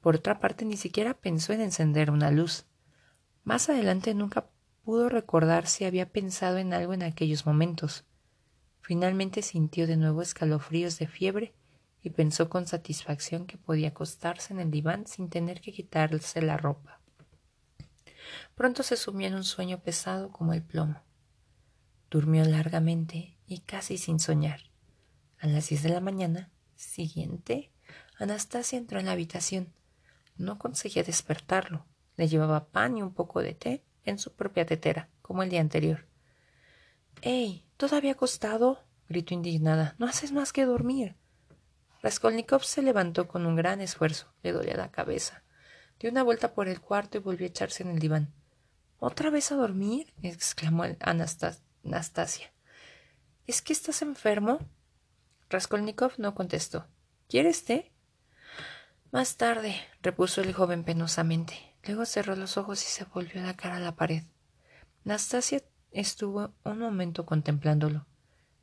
Por 0.00 0.16
otra 0.16 0.40
parte, 0.40 0.64
ni 0.64 0.76
siquiera 0.76 1.14
pensó 1.14 1.52
en 1.52 1.60
encender 1.60 2.10
una 2.10 2.30
luz. 2.30 2.64
Más 3.44 3.68
adelante 3.68 4.14
nunca 4.14 4.48
pudo 4.82 5.08
recordar 5.08 5.66
si 5.66 5.84
había 5.84 6.10
pensado 6.10 6.58
en 6.58 6.72
algo 6.72 6.94
en 6.94 7.02
aquellos 7.02 7.46
momentos. 7.46 8.04
Finalmente 8.80 9.42
sintió 9.42 9.86
de 9.86 9.96
nuevo 9.96 10.22
escalofríos 10.22 10.98
de 10.98 11.06
fiebre 11.06 11.54
y 12.02 12.10
pensó 12.10 12.48
con 12.48 12.66
satisfacción 12.66 13.46
que 13.46 13.58
podía 13.58 13.88
acostarse 13.88 14.52
en 14.52 14.60
el 14.60 14.70
diván 14.70 15.06
sin 15.06 15.28
tener 15.28 15.60
que 15.60 15.72
quitarse 15.72 16.42
la 16.42 16.56
ropa. 16.56 16.99
Pronto 18.54 18.82
se 18.82 18.96
sumió 18.96 19.28
en 19.28 19.34
un 19.34 19.44
sueño 19.44 19.80
pesado 19.80 20.30
como 20.30 20.52
el 20.52 20.62
plomo. 20.62 21.02
Durmió 22.10 22.44
largamente 22.44 23.38
y 23.46 23.60
casi 23.60 23.98
sin 23.98 24.20
soñar. 24.20 24.60
A 25.38 25.46
las 25.46 25.68
diez 25.68 25.82
de 25.82 25.88
la 25.90 26.00
mañana 26.00 26.50
siguiente, 26.76 27.72
Anastasia 28.18 28.78
entró 28.78 28.98
en 28.98 29.06
la 29.06 29.12
habitación. 29.12 29.72
No 30.36 30.58
conseguía 30.58 31.02
despertarlo. 31.02 31.86
Le 32.16 32.28
llevaba 32.28 32.68
pan 32.68 32.98
y 32.98 33.02
un 33.02 33.14
poco 33.14 33.40
de 33.40 33.54
té 33.54 33.84
en 34.04 34.18
su 34.18 34.32
propia 34.34 34.66
tetera, 34.66 35.08
como 35.22 35.42
el 35.42 35.50
día 35.50 35.60
anterior. 35.60 36.06
¡Ey! 37.22 37.64
¿Todavía 37.76 38.12
acostado? 38.12 38.84
gritó 39.08 39.34
indignada. 39.34 39.94
No 39.98 40.06
haces 40.06 40.32
más 40.32 40.52
que 40.52 40.64
dormir. 40.64 41.16
Raskolnikov 42.02 42.64
se 42.64 42.82
levantó 42.82 43.28
con 43.28 43.46
un 43.46 43.56
gran 43.56 43.80
esfuerzo. 43.80 44.32
Le 44.42 44.52
dolía 44.52 44.76
la 44.76 44.90
cabeza. 44.90 45.42
Dio 46.00 46.10
una 46.10 46.22
vuelta 46.22 46.54
por 46.54 46.66
el 46.66 46.80
cuarto 46.80 47.18
y 47.18 47.20
volvió 47.20 47.44
a 47.44 47.50
echarse 47.50 47.82
en 47.82 47.90
el 47.90 47.98
diván. 47.98 48.32
¿Otra 48.98 49.28
vez 49.28 49.52
a 49.52 49.56
dormir? 49.56 50.12
exclamó 50.22 50.84
Anastasia. 51.00 52.52
¿Es 53.46 53.60
que 53.60 53.74
estás 53.74 54.00
enfermo? 54.00 54.60
Raskolnikov 55.50 56.12
no 56.16 56.34
contestó. 56.34 56.86
¿Quieres 57.28 57.64
té? 57.66 57.92
Más 59.12 59.36
tarde, 59.36 59.76
repuso 60.00 60.40
el 60.40 60.54
joven 60.54 60.84
penosamente. 60.84 61.76
Luego 61.84 62.06
cerró 62.06 62.34
los 62.34 62.56
ojos 62.56 62.82
y 62.82 62.86
se 62.86 63.04
volvió 63.04 63.42
la 63.42 63.54
cara 63.54 63.76
a 63.76 63.80
la 63.80 63.94
pared. 63.94 64.22
Anastasia 65.04 65.62
estuvo 65.90 66.54
un 66.64 66.78
momento 66.78 67.26
contemplándolo. 67.26 68.06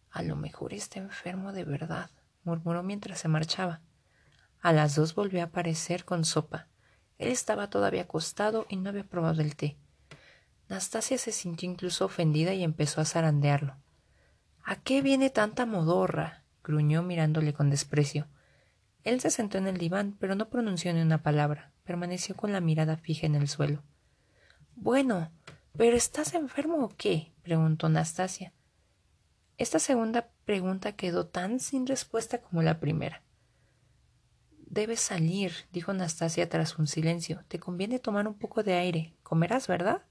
A 0.10 0.24
lo 0.24 0.36
mejor 0.36 0.74
está 0.74 1.00
enfermo 1.00 1.54
de 1.54 1.66
verdad, 1.66 2.10
murmuró 2.44 2.82
mientras 2.82 3.20
se 3.20 3.28
marchaba. 3.28 3.82
A 4.62 4.74
las 4.74 4.96
dos 4.96 5.14
volvió 5.14 5.42
a 5.42 5.46
aparecer 5.46 6.04
con 6.04 6.26
sopa. 6.26 6.68
Él 7.18 7.30
estaba 7.30 7.70
todavía 7.70 8.04
acostado 8.04 8.66
y 8.70 8.78
no 8.78 8.90
había 8.90 9.04
probado 9.04 9.42
el 9.42 9.56
té. 9.56 9.78
Nastasia 10.70 11.18
se 11.18 11.32
sintió 11.32 11.70
incluso 11.70 12.06
ofendida 12.06 12.54
y 12.54 12.64
empezó 12.64 13.02
a 13.02 13.06
zarandearlo. 13.06 13.78
¿A 14.64 14.76
qué 14.76 15.02
viene 15.02 15.30
tanta 15.30 15.66
modorra? 15.66 16.44
gruñó 16.64 17.02
mirándole 17.02 17.54
con 17.54 17.70
desprecio. 17.70 18.28
Él 19.04 19.22
se 19.22 19.30
sentó 19.30 19.58
en 19.58 19.68
el 19.68 19.78
diván, 19.78 20.18
pero 20.20 20.36
no 20.36 20.50
pronunció 20.50 20.94
ni 20.94 21.02
una 21.02 21.24
palabra. 21.24 21.72
Permaneció 21.86 22.36
con 22.36 22.52
la 22.52 22.60
mirada 22.60 22.98
fija 22.98 23.26
en 23.26 23.36
el 23.36 23.48
suelo. 23.48 23.82
Bueno, 24.76 25.32
¿pero 25.78 25.96
estás 25.96 26.34
enfermo 26.34 26.84
o 26.84 26.90
qué? 26.90 27.32
preguntó 27.42 27.88
Nastasia. 27.88 28.52
Esta 29.58 29.80
segunda 29.80 30.30
pregunta 30.44 30.92
quedó 30.92 31.26
tan 31.26 31.62
sin 31.62 31.88
respuesta 31.88 32.42
como 32.42 32.62
la 32.62 32.82
primera. 32.82 33.24
Debes 34.70 35.00
salir, 35.00 35.54
dijo 35.72 35.94
Nastasia 35.94 36.50
tras 36.50 36.78
un 36.78 36.88
silencio. 36.88 37.44
Te 37.48 37.58
conviene 37.58 38.00
tomar 38.00 38.28
un 38.28 38.38
poco 38.38 38.64
de 38.64 38.74
aire. 38.74 39.14
Comerás, 39.24 39.68
¿verdad? 39.68 40.04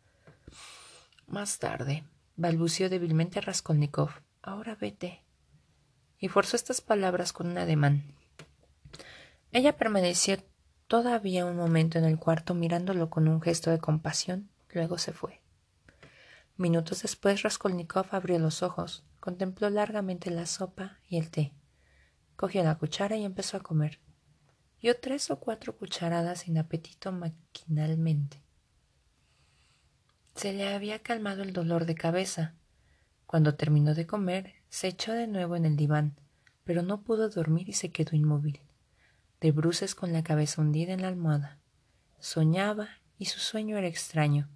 Más 1.27 1.59
tarde, 1.59 2.05
balbució 2.37 2.89
débilmente 2.89 3.41
Raskolnikov. 3.43 4.11
Ahora 4.43 4.75
vete. 4.75 5.23
Y 6.19 6.29
forzó 6.29 6.57
estas 6.57 6.81
palabras 6.81 7.35
con 7.35 7.49
un 7.49 7.59
ademán. 7.59 8.15
Ella 9.53 9.77
permaneció 9.77 10.39
todavía 10.87 11.45
un 11.45 11.57
momento 11.57 11.99
en 11.99 12.05
el 12.05 12.19
cuarto 12.19 12.55
mirándolo 12.55 13.11
con 13.11 13.29
un 13.29 13.43
gesto 13.43 13.71
de 13.71 13.79
compasión, 13.79 14.49
luego 14.71 14.97
se 14.97 15.13
fue. 15.13 15.43
Minutos 16.57 17.03
después 17.03 17.43
Raskolnikov 17.43 18.07
abrió 18.13 18.39
los 18.39 18.63
ojos, 18.63 19.05
contempló 19.21 19.69
largamente 19.69 20.31
la 20.31 20.47
sopa 20.47 20.99
y 21.09 21.19
el 21.19 21.31
té, 21.31 21.53
cogió 22.37 22.65
la 22.65 22.77
cuchara 22.77 23.17
y 23.17 23.25
empezó 23.25 23.59
a 23.59 23.61
comer. 23.61 24.01
Dio 24.87 24.97
tres 25.01 25.33
o 25.33 25.41
cuatro 25.41 25.77
cucharadas 25.77 26.43
sin 26.43 26.59
apetito 26.59 27.11
maquinalmente. 27.11 28.41
Se 30.37 30.53
le 30.53 30.73
había 30.73 31.01
calmado 31.01 31.43
el 31.43 31.53
dolor 31.53 31.87
de 31.87 31.97
cabeza. 31.97 32.55
Cuando 33.27 33.57
terminó 33.57 33.97
de 33.97 34.07
comer, 34.07 34.55
se 34.69 34.87
echó 34.87 35.13
de 35.13 35.27
nuevo 35.27 35.57
en 35.57 35.65
el 35.65 35.77
diván, 35.77 36.21
pero 36.63 36.83
no 36.83 37.03
pudo 37.03 37.29
dormir 37.29 37.69
y 37.69 37.73
se 37.73 37.91
quedó 37.91 38.15
inmóvil, 38.15 38.61
de 39.41 39.51
bruces 39.51 39.97
con 39.97 40.13
la 40.13 40.23
cabeza 40.23 40.63
hundida 40.63 40.93
en 40.93 41.03
la 41.03 41.09
almohada. 41.09 41.59
Soñaba 42.21 42.87
y 43.19 43.25
su 43.25 43.41
sueño 43.41 43.77
era 43.77 43.89
extraño. 43.89 44.49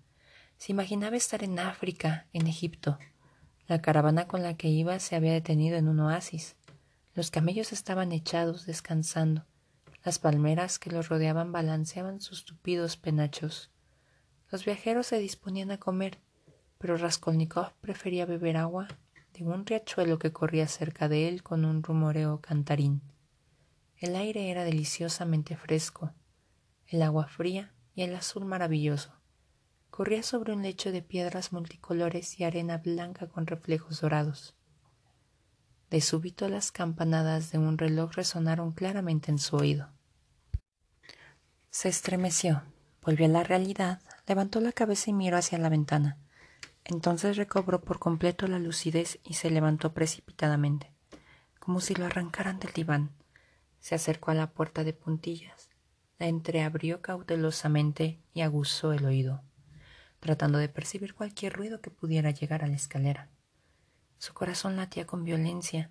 Se 0.58 0.70
imaginaba 0.70 1.16
estar 1.16 1.42
en 1.42 1.58
África, 1.58 2.28
en 2.32 2.46
Egipto. 2.46 3.00
La 3.66 3.82
caravana 3.82 4.28
con 4.28 4.44
la 4.44 4.56
que 4.56 4.68
iba 4.68 4.96
se 5.00 5.16
había 5.16 5.32
detenido 5.32 5.76
en 5.76 5.88
un 5.88 5.98
oasis. 5.98 6.54
Los 7.16 7.32
camellos 7.32 7.72
estaban 7.72 8.12
echados 8.12 8.64
descansando. 8.64 9.49
Las 10.02 10.18
palmeras 10.18 10.78
que 10.78 10.90
los 10.90 11.08
rodeaban 11.08 11.52
balanceaban 11.52 12.20
sus 12.20 12.44
tupidos 12.46 12.96
penachos. 12.96 13.70
Los 14.50 14.64
viajeros 14.64 15.06
se 15.06 15.18
disponían 15.18 15.70
a 15.70 15.78
comer, 15.78 16.18
pero 16.78 16.96
Raskolnikov 16.96 17.74
prefería 17.82 18.24
beber 18.24 18.56
agua 18.56 18.88
de 19.34 19.44
un 19.44 19.66
riachuelo 19.66 20.18
que 20.18 20.32
corría 20.32 20.66
cerca 20.66 21.08
de 21.08 21.28
él 21.28 21.42
con 21.42 21.66
un 21.66 21.82
rumoreo 21.82 22.40
cantarín. 22.40 23.02
El 23.98 24.16
aire 24.16 24.50
era 24.50 24.64
deliciosamente 24.64 25.56
fresco, 25.56 26.14
el 26.86 27.02
agua 27.02 27.26
fría 27.26 27.74
y 27.94 28.02
el 28.02 28.14
azul 28.14 28.46
maravilloso. 28.46 29.12
Corría 29.90 30.22
sobre 30.22 30.54
un 30.54 30.62
lecho 30.62 30.92
de 30.92 31.02
piedras 31.02 31.52
multicolores 31.52 32.40
y 32.40 32.44
arena 32.44 32.78
blanca 32.78 33.28
con 33.28 33.46
reflejos 33.46 34.00
dorados. 34.00 34.56
De 35.90 36.00
súbito 36.00 36.48
las 36.48 36.72
campanadas 36.72 37.50
de 37.50 37.58
un 37.58 37.76
reloj 37.76 38.12
resonaron 38.12 38.72
claramente 38.72 39.30
en 39.30 39.38
su 39.38 39.56
oído. 39.56 39.88
Se 41.70 41.88
estremeció, 41.88 42.62
volvió 43.02 43.26
a 43.26 43.28
la 43.28 43.42
realidad 43.42 44.00
Levantó 44.30 44.60
la 44.60 44.70
cabeza 44.70 45.10
y 45.10 45.12
miró 45.12 45.38
hacia 45.38 45.58
la 45.58 45.68
ventana. 45.68 46.16
Entonces 46.84 47.36
recobró 47.36 47.80
por 47.80 47.98
completo 47.98 48.46
la 48.46 48.60
lucidez 48.60 49.18
y 49.24 49.34
se 49.34 49.50
levantó 49.50 49.92
precipitadamente, 49.92 50.92
como 51.58 51.80
si 51.80 51.96
lo 51.96 52.06
arrancaran 52.06 52.60
del 52.60 52.72
diván. 52.72 53.10
Se 53.80 53.96
acercó 53.96 54.30
a 54.30 54.34
la 54.34 54.52
puerta 54.52 54.84
de 54.84 54.92
puntillas, 54.92 55.68
la 56.20 56.28
entreabrió 56.28 57.02
cautelosamente 57.02 58.20
y 58.32 58.42
aguzó 58.42 58.92
el 58.92 59.04
oído, 59.04 59.42
tratando 60.20 60.58
de 60.58 60.68
percibir 60.68 61.14
cualquier 61.14 61.54
ruido 61.54 61.80
que 61.80 61.90
pudiera 61.90 62.30
llegar 62.30 62.62
a 62.62 62.68
la 62.68 62.76
escalera. 62.76 63.30
Su 64.20 64.34
corazón 64.34 64.76
latía 64.76 65.06
con 65.06 65.24
violencia. 65.24 65.90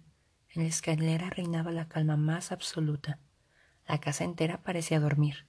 En 0.49 0.61
la 0.61 0.69
escalera 0.69 1.31
reinaba 1.31 1.71
la 1.71 1.87
calma 1.87 2.15
más 2.15 2.51
absoluta. 2.51 3.17
La 3.87 3.99
casa 3.99 4.23
entera 4.23 4.61
parecía 4.61 4.99
dormir. 4.99 5.47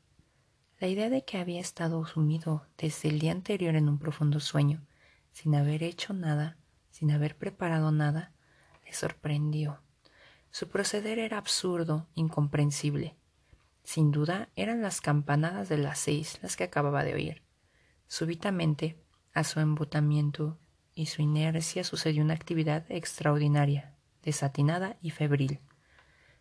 La 0.79 0.89
idea 0.89 1.11
de 1.11 1.23
que 1.27 1.37
había 1.37 1.61
estado 1.61 2.03
sumido 2.07 2.67
desde 2.79 3.11
el 3.11 3.19
día 3.19 3.33
anterior 3.33 3.77
en 3.77 3.87
un 3.87 3.99
profundo 3.99 4.41
sueño, 4.41 4.81
sin 5.31 5.55
haber 5.57 5.83
hecho 5.83 6.15
nada, 6.15 6.57
sin 6.91 7.11
haber 7.11 7.37
preparado 7.37 7.93
nada, 7.93 8.33
le 8.87 8.95
sorprendió. 8.95 9.83
Su 10.51 10.71
proceder 10.71 11.19
era 11.19 11.37
absurdo, 11.37 12.09
incomprensible. 12.15 13.15
Sin 13.85 14.11
duda 14.11 14.49
eran 14.57 14.81
las 14.81 15.03
campanadas 15.03 15.69
de 15.69 15.77
las 15.77 15.99
seis 15.99 16.39
las 16.41 16.57
que 16.57 16.65
acababa 16.65 17.05
de 17.05 17.13
oír. 17.13 17.43
Súbitamente, 18.07 18.97
a 19.35 19.45
su 19.45 19.61
embotamiento 19.61 20.59
y 21.01 21.07
su 21.07 21.23
inercia 21.23 21.83
sucedió 21.83 22.23
una 22.23 22.35
actividad 22.35 22.85
extraordinaria, 22.91 23.95
desatinada 24.23 24.99
y 25.01 25.13
febril. 25.13 25.59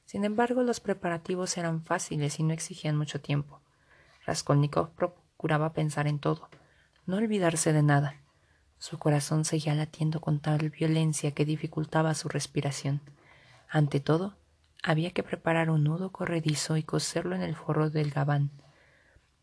Sin 0.03 0.25
embargo, 0.25 0.63
los 0.63 0.81
preparativos 0.81 1.57
eran 1.57 1.81
fáciles 1.81 2.41
y 2.41 2.43
no 2.43 2.51
exigían 2.51 2.97
mucho 2.97 3.21
tiempo. 3.21 3.61
Raskolnikov 4.25 4.91
procuraba 4.95 5.71
pensar 5.71 6.07
en 6.07 6.19
todo, 6.19 6.49
no 7.05 7.15
olvidarse 7.15 7.71
de 7.71 7.83
nada. 7.83 8.17
Su 8.79 8.99
corazón 8.99 9.45
seguía 9.45 9.75
latiendo 9.75 10.19
con 10.19 10.41
tal 10.41 10.71
violencia 10.71 11.31
que 11.31 11.45
dificultaba 11.45 12.13
su 12.13 12.27
respiración. 12.27 12.99
Ante 13.69 14.01
todo, 14.01 14.35
había 14.83 15.11
que 15.11 15.23
preparar 15.23 15.69
un 15.69 15.85
nudo 15.85 16.11
corredizo 16.11 16.75
y 16.75 16.83
coserlo 16.83 17.33
en 17.33 17.43
el 17.43 17.55
forro 17.55 17.89
del 17.89 18.11
gabán. 18.11 18.51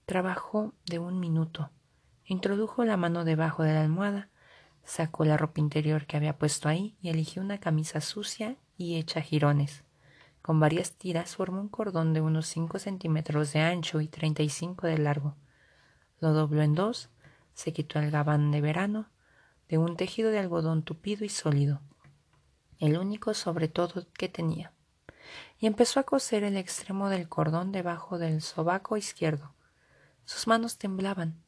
Trabajó 0.04 0.74
de 0.84 0.98
un 0.98 1.20
minuto. 1.20 1.70
Introdujo 2.26 2.84
la 2.84 2.98
mano 2.98 3.24
debajo 3.24 3.62
de 3.62 3.72
la 3.72 3.80
almohada, 3.80 4.28
sacó 4.86 5.26
la 5.26 5.36
ropa 5.36 5.60
interior 5.60 6.06
que 6.06 6.16
había 6.16 6.38
puesto 6.38 6.68
ahí 6.68 6.96
y 7.02 7.10
eligió 7.10 7.42
una 7.42 7.58
camisa 7.58 8.00
sucia 8.00 8.56
y 8.78 8.96
hecha 8.96 9.20
jirones. 9.20 9.84
Con 10.40 10.60
varias 10.60 10.92
tiras 10.92 11.34
formó 11.34 11.60
un 11.60 11.68
cordón 11.68 12.14
de 12.14 12.20
unos 12.20 12.46
cinco 12.46 12.78
centímetros 12.78 13.52
de 13.52 13.60
ancho 13.60 14.00
y 14.00 14.06
treinta 14.06 14.44
y 14.44 14.48
cinco 14.48 14.86
de 14.86 14.96
largo. 14.96 15.36
Lo 16.20 16.32
dobló 16.32 16.62
en 16.62 16.74
dos, 16.74 17.10
se 17.52 17.72
quitó 17.72 17.98
el 17.98 18.10
gabán 18.12 18.52
de 18.52 18.60
verano, 18.60 19.10
de 19.68 19.78
un 19.78 19.96
tejido 19.96 20.30
de 20.30 20.38
algodón 20.38 20.84
tupido 20.84 21.24
y 21.24 21.28
sólido, 21.28 21.82
el 22.78 22.96
único 22.96 23.34
sobre 23.34 23.66
todo 23.68 24.06
que 24.12 24.28
tenía. 24.28 24.72
y 25.58 25.66
empezó 25.66 26.00
a 26.00 26.04
coser 26.04 26.44
el 26.44 26.56
extremo 26.56 27.08
del 27.08 27.28
cordón 27.28 27.72
debajo 27.72 28.18
del 28.18 28.42
sobaco 28.42 28.96
izquierdo. 28.96 29.54
Sus 30.24 30.46
manos 30.46 30.78
temblaban. 30.78 31.42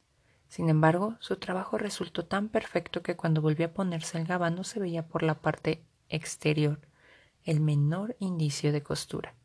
Sin 0.49 0.67
embargo, 0.67 1.15
su 1.19 1.37
trabajo 1.37 1.77
resultó 1.77 2.25
tan 2.25 2.49
perfecto 2.49 3.03
que 3.03 3.15
cuando 3.15 3.41
volvió 3.41 3.67
a 3.67 3.71
ponerse 3.71 4.17
el 4.17 4.25
gabán 4.25 4.55
no 4.55 4.63
se 4.63 4.79
veía 4.79 5.07
por 5.07 5.23
la 5.23 5.35
parte 5.35 5.83
exterior 6.09 6.79
el 7.45 7.61
menor 7.61 8.15
indicio 8.19 8.71
de 8.71 8.83
costura. 8.83 9.35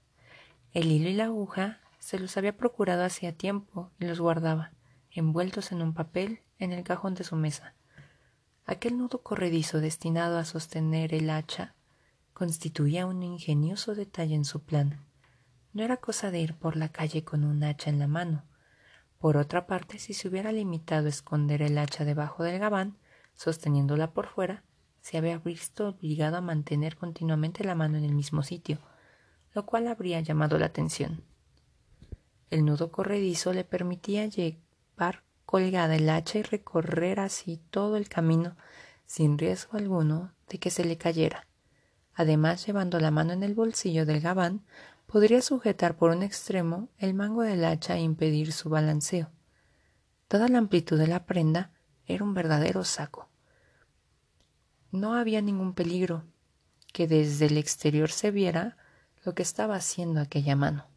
El 0.73 0.91
hilo 0.91 1.09
y 1.09 1.13
la 1.13 1.27
aguja 1.27 1.81
se 1.99 2.19
los 2.19 2.37
había 2.37 2.57
procurado 2.57 3.05
hacía 3.05 3.37
tiempo 3.37 3.91
y 4.01 4.07
los 4.07 4.19
guardaba, 4.19 4.73
envueltos 5.11 5.73
en 5.73 5.83
un 5.83 5.95
papel, 5.95 6.41
en 6.59 6.73
el 6.73 6.85
cajón 6.85 7.15
de 7.15 7.25
su 7.25 7.37
mesa. 7.37 7.75
Aquel 8.67 8.97
nudo 8.97 9.23
corredizo 9.23 9.81
destinado 9.81 10.39
a 10.39 10.45
sostener 10.45 11.15
el 11.15 11.29
hacha 11.31 11.75
constituía 12.33 13.07
un 13.07 13.23
ingenioso 13.23 13.95
detalle 13.95 14.35
en 14.35 14.45
su 14.45 14.61
plan. 14.61 15.01
No 15.75 15.85
era 15.85 15.99
cosa 15.99 16.31
de 16.31 16.41
ir 16.41 16.55
por 16.55 16.77
la 16.77 16.89
calle 16.89 17.25
con 17.25 17.45
un 17.45 17.63
hacha 17.63 17.91
en 17.91 17.99
la 17.99 18.07
mano, 18.07 18.43
por 19.25 19.39
otra 19.39 19.67
parte, 19.67 19.99
si 19.99 20.13
se 20.13 20.29
hubiera 20.29 20.53
limitado 20.53 21.07
a 21.07 21.09
esconder 21.09 21.63
el 21.63 21.79
hacha 21.79 22.05
debajo 22.05 22.43
del 22.43 22.59
gabán, 22.59 22.99
sosteniéndola 23.35 24.11
por 24.13 24.27
fuera, 24.27 24.65
se 25.01 25.17
había 25.17 25.39
visto 25.39 25.89
obligado 25.89 26.37
a 26.37 26.43
mantener 26.43 26.95
continuamente 26.95 27.65
la 27.65 27.75
mano 27.75 27.97
en 27.97 28.05
el 28.05 28.15
mismo 28.15 28.43
sitio, 28.43 28.81
lo 29.55 29.65
cual 29.65 29.89
habría 29.89 30.21
llamado 30.21 30.59
la 30.59 30.67
atención. 30.67 31.25
El 32.51 32.67
nudo 32.67 32.93
corredizo 32.93 33.55
le 33.55 33.65
permitía 33.65 34.27
llevar 34.27 35.23
colgada 35.47 35.97
el 35.97 36.11
hacha 36.11 36.41
y 36.41 36.43
recorrer 36.43 37.19
así 37.19 37.63
todo 37.71 37.97
el 37.97 38.11
camino 38.11 38.59
sin 39.07 39.39
riesgo 39.39 39.79
alguno 39.79 40.35
de 40.51 40.59
que 40.59 40.69
se 40.69 40.85
le 40.85 40.99
cayera. 40.99 41.47
Además, 42.13 42.67
llevando 42.67 43.01
la 43.01 43.11
mano 43.11 43.33
en 43.33 43.43
el 43.43 43.55
bolsillo 43.55 44.05
del 44.05 44.21
gabán, 44.21 44.67
podría 45.15 45.43
sujetar 45.43 45.97
por 45.97 46.11
un 46.11 46.25
extremo 46.25 46.89
el 46.99 47.15
mango 47.15 47.43
del 47.43 47.65
hacha 47.65 47.97
e 47.97 48.01
impedir 48.01 48.53
su 48.53 48.69
balanceo. 48.69 49.31
Toda 50.27 50.49
la 50.49 50.59
amplitud 50.59 50.99
de 50.99 51.07
la 51.07 51.25
prenda 51.25 51.71
era 52.05 52.25
un 52.25 52.35
verdadero 52.35 52.83
saco. 52.83 53.29
No 54.91 55.15
había 55.15 55.41
ningún 55.41 55.73
peligro 55.73 56.25
que 56.93 57.07
desde 57.07 57.47
el 57.47 57.59
exterior 57.59 58.11
se 58.11 58.33
viera 58.33 58.77
lo 59.25 59.37
que 59.37 59.45
estaba 59.45 59.77
haciendo 59.77 60.21
aquella 60.21 60.57
mano. 60.57 60.89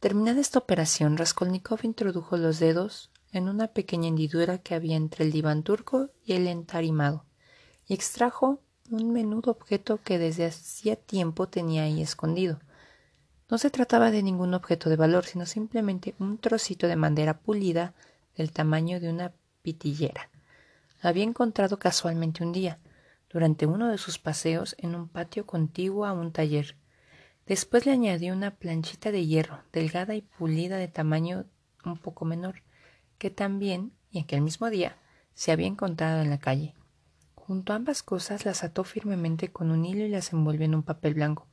Terminada 0.00 0.40
esta 0.40 0.58
operación, 0.58 1.16
Raskolnikov 1.16 1.84
introdujo 1.84 2.36
los 2.38 2.58
dedos 2.58 3.12
en 3.30 3.48
una 3.48 3.68
pequeña 3.68 4.08
hendidura 4.08 4.58
que 4.58 4.74
había 4.74 4.96
entre 4.96 5.24
el 5.24 5.30
diván 5.30 5.62
turco 5.62 6.10
y 6.24 6.32
el 6.32 6.48
entarimado 6.48 7.24
y 7.86 7.94
extrajo 7.94 8.64
un 8.90 9.12
menudo 9.12 9.50
objeto 9.50 10.00
que 10.02 10.18
desde 10.18 10.46
hacía 10.46 10.96
tiempo 10.96 11.48
tenía 11.48 11.82
ahí 11.82 12.02
escondido. 12.02 12.60
No 13.50 13.58
se 13.58 13.70
trataba 13.70 14.10
de 14.10 14.22
ningún 14.22 14.54
objeto 14.54 14.90
de 14.90 14.96
valor, 14.96 15.24
sino 15.24 15.46
simplemente 15.46 16.14
un 16.18 16.38
trocito 16.38 16.86
de 16.86 16.96
madera 16.96 17.38
pulida 17.38 17.94
del 18.36 18.52
tamaño 18.52 19.00
de 19.00 19.08
una 19.08 19.32
pitillera. 19.62 20.30
Lo 21.02 21.08
había 21.08 21.24
encontrado 21.24 21.78
casualmente 21.78 22.42
un 22.42 22.52
día, 22.52 22.78
durante 23.30 23.66
uno 23.66 23.88
de 23.88 23.98
sus 23.98 24.18
paseos 24.18 24.74
en 24.78 24.94
un 24.94 25.08
patio 25.08 25.46
contiguo 25.46 26.04
a 26.04 26.12
un 26.12 26.32
taller. 26.32 26.76
Después 27.46 27.86
le 27.86 27.92
añadió 27.92 28.32
una 28.32 28.56
planchita 28.56 29.10
de 29.10 29.26
hierro, 29.26 29.62
delgada 29.72 30.14
y 30.14 30.22
pulida 30.22 30.76
de 30.76 30.88
tamaño 30.88 31.46
un 31.84 31.96
poco 31.96 32.24
menor, 32.24 32.62
que 33.18 33.30
también, 33.30 33.92
y 34.10 34.20
aquel 34.20 34.42
mismo 34.42 34.70
día, 34.70 34.96
se 35.34 35.52
había 35.52 35.66
encontrado 35.66 36.20
en 36.20 36.30
la 36.30 36.38
calle. 36.38 36.74
Junto 37.48 37.72
a 37.72 37.76
ambas 37.76 38.02
cosas 38.02 38.44
las 38.44 38.62
ató 38.62 38.84
firmemente 38.84 39.50
con 39.50 39.70
un 39.70 39.86
hilo 39.86 40.04
y 40.04 40.10
las 40.10 40.34
envolvió 40.34 40.66
en 40.66 40.74
un 40.74 40.82
papel 40.82 41.14
blanco, 41.14 41.46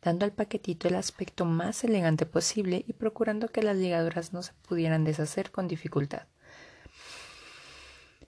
dando 0.00 0.24
al 0.24 0.32
paquetito 0.32 0.88
el 0.88 0.94
aspecto 0.94 1.44
más 1.44 1.84
elegante 1.84 2.24
posible 2.24 2.82
y 2.88 2.94
procurando 2.94 3.48
que 3.48 3.62
las 3.62 3.76
ligaduras 3.76 4.32
no 4.32 4.42
se 4.42 4.54
pudieran 4.66 5.04
deshacer 5.04 5.50
con 5.50 5.68
dificultad. 5.68 6.22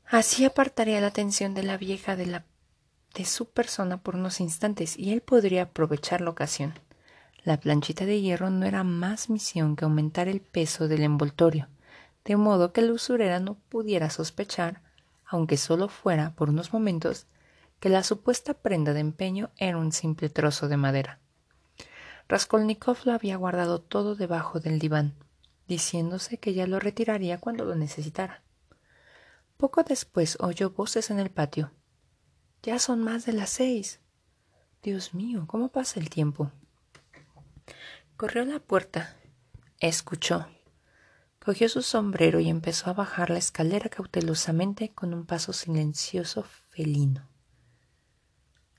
Así 0.04 0.44
apartaría 0.44 1.00
la 1.00 1.06
atención 1.06 1.54
de 1.54 1.62
la 1.62 1.78
vieja 1.78 2.16
de, 2.16 2.42
de 3.14 3.24
su 3.24 3.48
persona 3.48 3.96
por 3.96 4.16
unos 4.16 4.38
instantes 4.38 4.98
y 4.98 5.14
él 5.14 5.22
podría 5.22 5.62
aprovechar 5.62 6.20
la 6.20 6.28
ocasión. 6.28 6.74
La 7.44 7.58
planchita 7.58 8.04
de 8.04 8.20
hierro 8.20 8.50
no 8.50 8.66
era 8.66 8.84
más 8.84 9.30
misión 9.30 9.74
que 9.74 9.86
aumentar 9.86 10.28
el 10.28 10.42
peso 10.42 10.86
del 10.86 11.02
envoltorio, 11.02 11.70
de 12.26 12.36
modo 12.36 12.74
que 12.74 12.82
la 12.82 12.92
usurera 12.92 13.40
no 13.40 13.54
pudiera 13.70 14.10
sospechar 14.10 14.82
aunque 15.26 15.56
solo 15.56 15.88
fuera 15.88 16.34
por 16.34 16.50
unos 16.50 16.72
momentos, 16.72 17.26
que 17.80 17.88
la 17.88 18.02
supuesta 18.02 18.54
prenda 18.54 18.94
de 18.94 19.00
empeño 19.00 19.50
era 19.56 19.76
un 19.76 19.92
simple 19.92 20.28
trozo 20.28 20.68
de 20.68 20.76
madera. 20.76 21.18
Raskolnikov 22.28 22.98
lo 23.04 23.12
había 23.12 23.36
guardado 23.36 23.80
todo 23.80 24.16
debajo 24.16 24.60
del 24.60 24.78
diván, 24.78 25.14
diciéndose 25.68 26.38
que 26.38 26.54
ya 26.54 26.66
lo 26.66 26.80
retiraría 26.80 27.38
cuando 27.38 27.64
lo 27.64 27.74
necesitara. 27.74 28.42
Poco 29.56 29.82
después 29.82 30.36
oyó 30.40 30.70
voces 30.70 31.10
en 31.10 31.18
el 31.18 31.30
patio. 31.30 31.70
Ya 32.62 32.78
son 32.78 33.02
más 33.02 33.26
de 33.26 33.32
las 33.32 33.50
seis. 33.50 34.00
Dios 34.82 35.14
mío, 35.14 35.44
¿cómo 35.46 35.68
pasa 35.68 36.00
el 36.00 36.10
tiempo? 36.10 36.50
Corrió 38.16 38.42
a 38.42 38.46
la 38.46 38.60
puerta. 38.60 39.16
Escuchó. 39.78 40.46
Cogió 41.46 41.68
su 41.68 41.82
sombrero 41.82 42.40
y 42.40 42.48
empezó 42.48 42.90
a 42.90 42.92
bajar 42.92 43.30
la 43.30 43.38
escalera 43.38 43.88
cautelosamente 43.88 44.88
con 44.92 45.14
un 45.14 45.26
paso 45.26 45.52
silencioso 45.52 46.42
felino. 46.42 47.28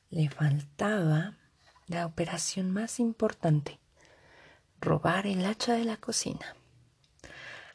Le 0.09 0.29
faltaba 0.29 1.37
la 1.87 2.05
operación 2.05 2.71
más 2.71 2.99
importante, 2.99 3.79
robar 4.81 5.27
el 5.27 5.45
hacha 5.45 5.75
de 5.75 5.85
la 5.85 5.95
cocina. 5.95 6.57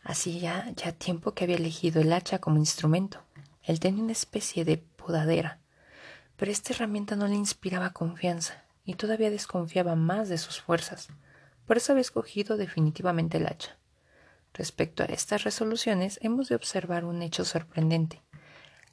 Hacía 0.04 0.70
ya 0.76 0.92
tiempo 0.92 1.32
que 1.32 1.44
había 1.44 1.56
elegido 1.56 2.02
el 2.02 2.12
hacha 2.12 2.38
como 2.38 2.58
instrumento. 2.58 3.22
Él 3.62 3.80
tenía 3.80 4.02
una 4.02 4.12
especie 4.12 4.66
de 4.66 4.76
podadera, 4.76 5.58
pero 6.36 6.52
esta 6.52 6.74
herramienta 6.74 7.16
no 7.16 7.26
le 7.28 7.36
inspiraba 7.36 7.94
confianza 7.94 8.62
y 8.84 8.96
todavía 8.96 9.30
desconfiaba 9.30 9.94
más 9.94 10.28
de 10.28 10.36
sus 10.36 10.60
fuerzas. 10.60 11.08
Por 11.64 11.78
eso 11.78 11.92
había 11.92 12.02
escogido 12.02 12.58
definitivamente 12.58 13.38
el 13.38 13.46
hacha. 13.46 13.78
Respecto 14.54 15.02
a 15.02 15.06
estas 15.06 15.44
resoluciones, 15.44 16.18
hemos 16.22 16.48
de 16.48 16.56
observar 16.56 17.04
un 17.04 17.22
hecho 17.22 17.44
sorprendente. 17.44 18.22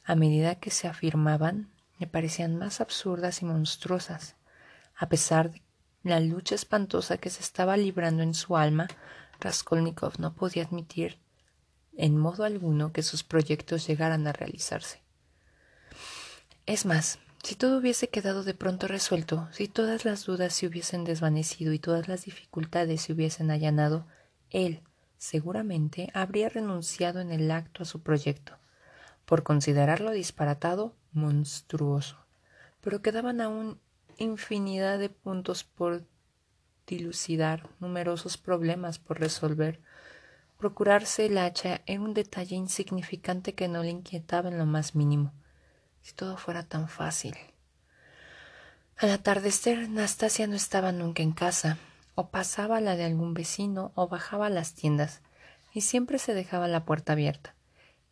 A 0.03 0.15
medida 0.15 0.55
que 0.55 0.71
se 0.71 0.87
afirmaban, 0.87 1.71
me 1.99 2.07
parecían 2.07 2.57
más 2.57 2.79
absurdas 2.81 3.41
y 3.41 3.45
monstruosas. 3.45 4.35
A 4.95 5.09
pesar 5.09 5.51
de 5.51 5.61
la 6.03 6.19
lucha 6.19 6.55
espantosa 6.55 7.17
que 7.17 7.29
se 7.29 7.41
estaba 7.41 7.75
librando 7.75 8.23
en 8.23 8.33
su 8.33 8.55
alma, 8.55 8.87
Raskolnikov 9.39 10.19
no 10.19 10.33
podía 10.33 10.63
admitir 10.63 11.19
en 11.97 12.17
modo 12.17 12.45
alguno 12.45 12.93
que 12.93 13.03
sus 13.03 13.23
proyectos 13.23 13.85
llegaran 13.85 14.25
a 14.25 14.31
realizarse. 14.31 15.01
Es 16.65 16.85
más, 16.85 17.19
si 17.43 17.55
todo 17.55 17.77
hubiese 17.77 18.07
quedado 18.07 18.43
de 18.43 18.53
pronto 18.53 18.87
resuelto, 18.87 19.49
si 19.51 19.67
todas 19.67 20.05
las 20.05 20.25
dudas 20.25 20.53
se 20.53 20.67
hubiesen 20.67 21.03
desvanecido 21.03 21.73
y 21.73 21.79
todas 21.79 22.07
las 22.07 22.23
dificultades 22.23 23.01
se 23.01 23.13
hubiesen 23.13 23.51
allanado, 23.51 24.07
él, 24.49 24.81
seguramente 25.19 26.09
habría 26.13 26.49
renunciado 26.49 27.19
en 27.19 27.31
el 27.31 27.51
acto 27.51 27.83
a 27.83 27.85
su 27.85 28.01
proyecto, 28.01 28.57
por 29.25 29.43
considerarlo 29.43 30.11
disparatado, 30.11 30.95
monstruoso. 31.11 32.17
Pero 32.81 33.01
quedaban 33.03 33.41
aún 33.41 33.79
infinidad 34.17 34.97
de 34.97 35.09
puntos 35.09 35.63
por 35.63 36.03
dilucidar, 36.87 37.69
numerosos 37.79 38.37
problemas 38.37 38.97
por 38.97 39.19
resolver. 39.19 39.79
Procurarse 40.57 41.27
el 41.27 41.37
hacha 41.37 41.81
era 41.85 42.01
un 42.01 42.13
detalle 42.13 42.55
insignificante 42.55 43.53
que 43.53 43.67
no 43.67 43.83
le 43.83 43.89
inquietaba 43.89 44.49
en 44.49 44.57
lo 44.57 44.65
más 44.65 44.95
mínimo. 44.95 45.33
Si 46.01 46.13
todo 46.13 46.37
fuera 46.37 46.63
tan 46.63 46.87
fácil. 46.87 47.35
Al 48.97 49.11
atardecer, 49.11 49.89
Nastasia 49.89 50.47
no 50.47 50.55
estaba 50.55 50.91
nunca 50.91 51.21
en 51.21 51.33
casa 51.33 51.77
o 52.19 52.31
pasaba 52.31 52.81
la 52.81 52.97
de 52.97 53.05
algún 53.05 53.33
vecino 53.33 53.93
o 53.95 54.09
bajaba 54.09 54.47
a 54.47 54.49
las 54.49 54.73
tiendas, 54.73 55.21
y 55.71 55.79
siempre 55.79 56.19
se 56.19 56.33
dejaba 56.33 56.67
la 56.67 56.83
puerta 56.83 57.13
abierta. 57.13 57.55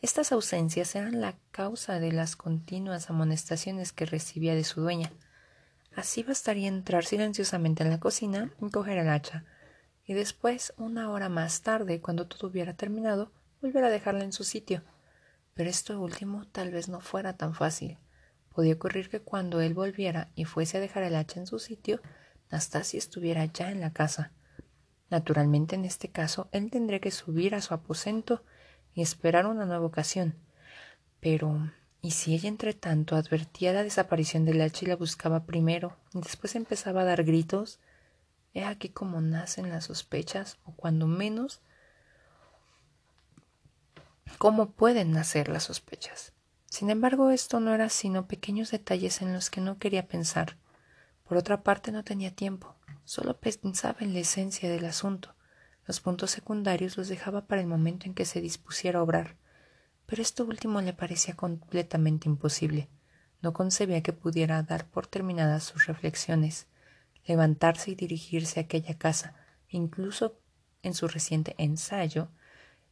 Estas 0.01 0.31
ausencias 0.31 0.95
eran 0.95 1.19
la 1.19 1.35
causa 1.51 1.99
de 1.99 2.13
las 2.13 2.37
continuas 2.37 3.09
amonestaciones 3.09 3.91
que 3.91 4.05
recibía 4.05 4.55
de 4.55 4.63
su 4.63 4.79
dueña. 4.79 5.11
Así 5.93 6.23
bastaría 6.23 6.69
entrar 6.69 7.03
silenciosamente 7.03 7.83
en 7.83 7.89
la 7.89 7.99
cocina 7.99 8.49
y 8.61 8.69
coger 8.69 8.97
el 8.97 9.09
hacha, 9.09 9.43
y 10.05 10.13
después, 10.13 10.73
una 10.77 11.11
hora 11.11 11.27
más 11.27 11.61
tarde, 11.61 11.99
cuando 11.99 12.27
todo 12.27 12.47
hubiera 12.47 12.75
terminado, 12.75 13.33
volver 13.61 13.83
a 13.83 13.89
dejarla 13.89 14.23
en 14.23 14.31
su 14.31 14.45
sitio. 14.45 14.83
Pero 15.53 15.69
esto 15.69 15.99
último 15.99 16.47
tal 16.53 16.71
vez 16.71 16.87
no 16.87 17.01
fuera 17.01 17.35
tan 17.35 17.53
fácil. 17.53 17.97
Podía 18.55 18.75
ocurrir 18.75 19.09
que 19.09 19.19
cuando 19.19 19.59
él 19.59 19.73
volviera 19.73 20.29
y 20.33 20.45
fuese 20.45 20.77
a 20.77 20.79
dejar 20.79 21.03
el 21.03 21.17
hacha 21.17 21.41
en 21.41 21.45
su 21.45 21.59
sitio, 21.59 21.99
Nastasia 22.51 22.97
estuviera 22.97 23.45
ya 23.45 23.71
en 23.71 23.81
la 23.81 23.91
casa. 23.91 24.31
Naturalmente, 25.09 25.75
en 25.75 25.85
este 25.85 26.09
caso, 26.09 26.49
él 26.51 26.69
tendría 26.69 26.99
que 26.99 27.11
subir 27.11 27.55
a 27.55 27.61
su 27.61 27.73
aposento 27.73 28.43
y 28.93 29.01
esperar 29.01 29.45
una 29.45 29.65
nueva 29.65 29.85
ocasión. 29.85 30.35
Pero 31.19 31.71
Y 32.01 32.11
si 32.11 32.33
ella 32.33 32.47
entre 32.47 32.73
tanto 32.73 33.15
advertía 33.15 33.73
la 33.73 33.83
desaparición 33.83 34.45
del 34.45 34.61
hacha 34.61 34.85
y 34.85 34.87
la 34.87 34.95
buscaba 34.95 35.45
primero, 35.45 35.97
y 36.13 36.21
después 36.21 36.55
empezaba 36.55 37.01
a 37.01 37.05
dar 37.05 37.23
gritos, 37.23 37.79
he 38.53 38.63
aquí 38.63 38.89
como 38.89 39.19
nacen 39.19 39.69
las 39.69 39.85
sospechas, 39.85 40.57
o 40.63 40.71
cuando 40.71 41.07
menos, 41.07 41.59
cómo 44.37 44.71
pueden 44.71 45.11
nacer 45.11 45.49
las 45.49 45.63
sospechas. 45.63 46.33
Sin 46.69 46.89
embargo, 46.89 47.31
esto 47.31 47.59
no 47.59 47.73
era 47.73 47.89
sino 47.89 48.27
pequeños 48.27 48.71
detalles 48.71 49.21
en 49.21 49.33
los 49.33 49.49
que 49.49 49.61
no 49.61 49.77
quería 49.77 50.07
pensar. 50.07 50.55
Por 51.27 51.37
otra 51.37 51.61
parte, 51.61 51.91
no 51.91 52.03
tenía 52.03 52.31
tiempo. 52.31 52.75
Solo 53.03 53.39
pensaba 53.39 53.97
en 53.99 54.13
la 54.13 54.19
esencia 54.19 54.69
del 54.69 54.85
asunto. 54.85 55.35
Los 55.85 55.99
puntos 55.99 56.31
secundarios 56.31 56.97
los 56.97 57.09
dejaba 57.09 57.47
para 57.47 57.61
el 57.61 57.67
momento 57.67 58.05
en 58.05 58.13
que 58.13 58.25
se 58.25 58.41
dispusiera 58.41 58.99
a 58.99 59.03
obrar. 59.03 59.35
Pero 60.05 60.21
esto 60.21 60.45
último 60.45 60.81
le 60.81 60.93
parecía 60.93 61.35
completamente 61.35 62.29
imposible. 62.29 62.89
No 63.41 63.53
concebía 63.53 64.01
que 64.01 64.13
pudiera 64.13 64.63
dar 64.63 64.85
por 64.87 65.07
terminadas 65.07 65.63
sus 65.63 65.85
reflexiones, 65.85 66.67
levantarse 67.25 67.91
y 67.91 67.95
dirigirse 67.95 68.59
a 68.59 68.63
aquella 68.63 68.97
casa, 68.97 69.35
incluso 69.67 70.39
en 70.81 70.93
su 70.93 71.07
reciente 71.07 71.55
ensayo, 71.57 72.29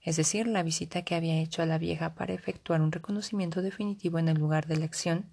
es 0.02 0.18
decir, 0.18 0.46
la 0.46 0.62
visita 0.62 1.04
que 1.04 1.16
había 1.16 1.40
hecho 1.40 1.62
a 1.62 1.66
la 1.66 1.78
vieja 1.78 2.14
para 2.14 2.34
efectuar 2.34 2.82
un 2.82 2.92
reconocimiento 2.92 3.62
definitivo 3.62 4.20
en 4.20 4.28
el 4.28 4.38
lugar 4.38 4.68
de 4.68 4.78
la 4.78 4.86
acción, 4.86 5.26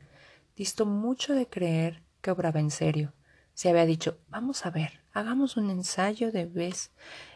distó 0.56 0.86
mucho 0.86 1.34
de 1.34 1.46
creer 1.46 2.02
que 2.22 2.30
obraba 2.30 2.60
en 2.60 2.70
serio. 2.70 3.12
Se 3.52 3.68
había 3.68 3.84
dicho 3.84 4.18
vamos 4.28 4.64
a 4.64 4.70
ver, 4.70 5.00
hagamos 5.12 5.58
un 5.58 5.68
ensayo 5.68 6.32
de 6.32 6.46
vez 6.46 6.90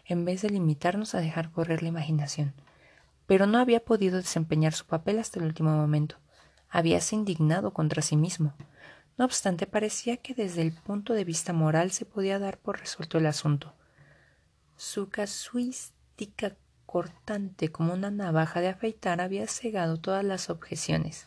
en 0.07 0.25
vez 0.25 0.41
de 0.41 0.51
limitarnos 0.51 1.15
a 1.15 1.21
dejar 1.21 1.51
correr 1.51 1.83
la 1.83 1.89
imaginación. 1.89 2.55
Pero 3.27 3.47
no 3.47 3.59
había 3.59 3.85
podido 3.85 4.17
desempeñar 4.17 4.73
su 4.73 4.87
papel 4.87 5.19
hasta 5.19 5.41
el 5.41 5.47
último 5.47 5.77
momento. 5.77 6.17
Habíase 6.71 7.17
indignado 7.17 7.73
contra 7.75 8.01
sí 8.01 8.17
mismo. 8.17 8.55
No 9.19 9.25
obstante, 9.25 9.67
parecía 9.67 10.19
que 10.19 10.35
desde 10.35 10.63
el 10.63 10.73
punto 10.73 11.13
de 11.13 11.25
vista 11.25 11.53
moral 11.53 11.91
se 11.91 12.05
podía 12.05 12.39
dar 12.39 12.59
por 12.59 12.79
resuelto 12.79 13.19
el 13.19 13.27
asunto. 13.27 13.75
Su 14.77 15.09
casuística 15.09 16.57
cortante 16.85 17.73
como 17.73 17.95
una 17.95 18.11
navaja 18.11 18.61
de 18.61 18.69
afeitar 18.69 19.21
había 19.21 19.47
cegado 19.49 19.99
todas 19.99 20.25
las 20.25 20.51
objeciones, 20.51 21.27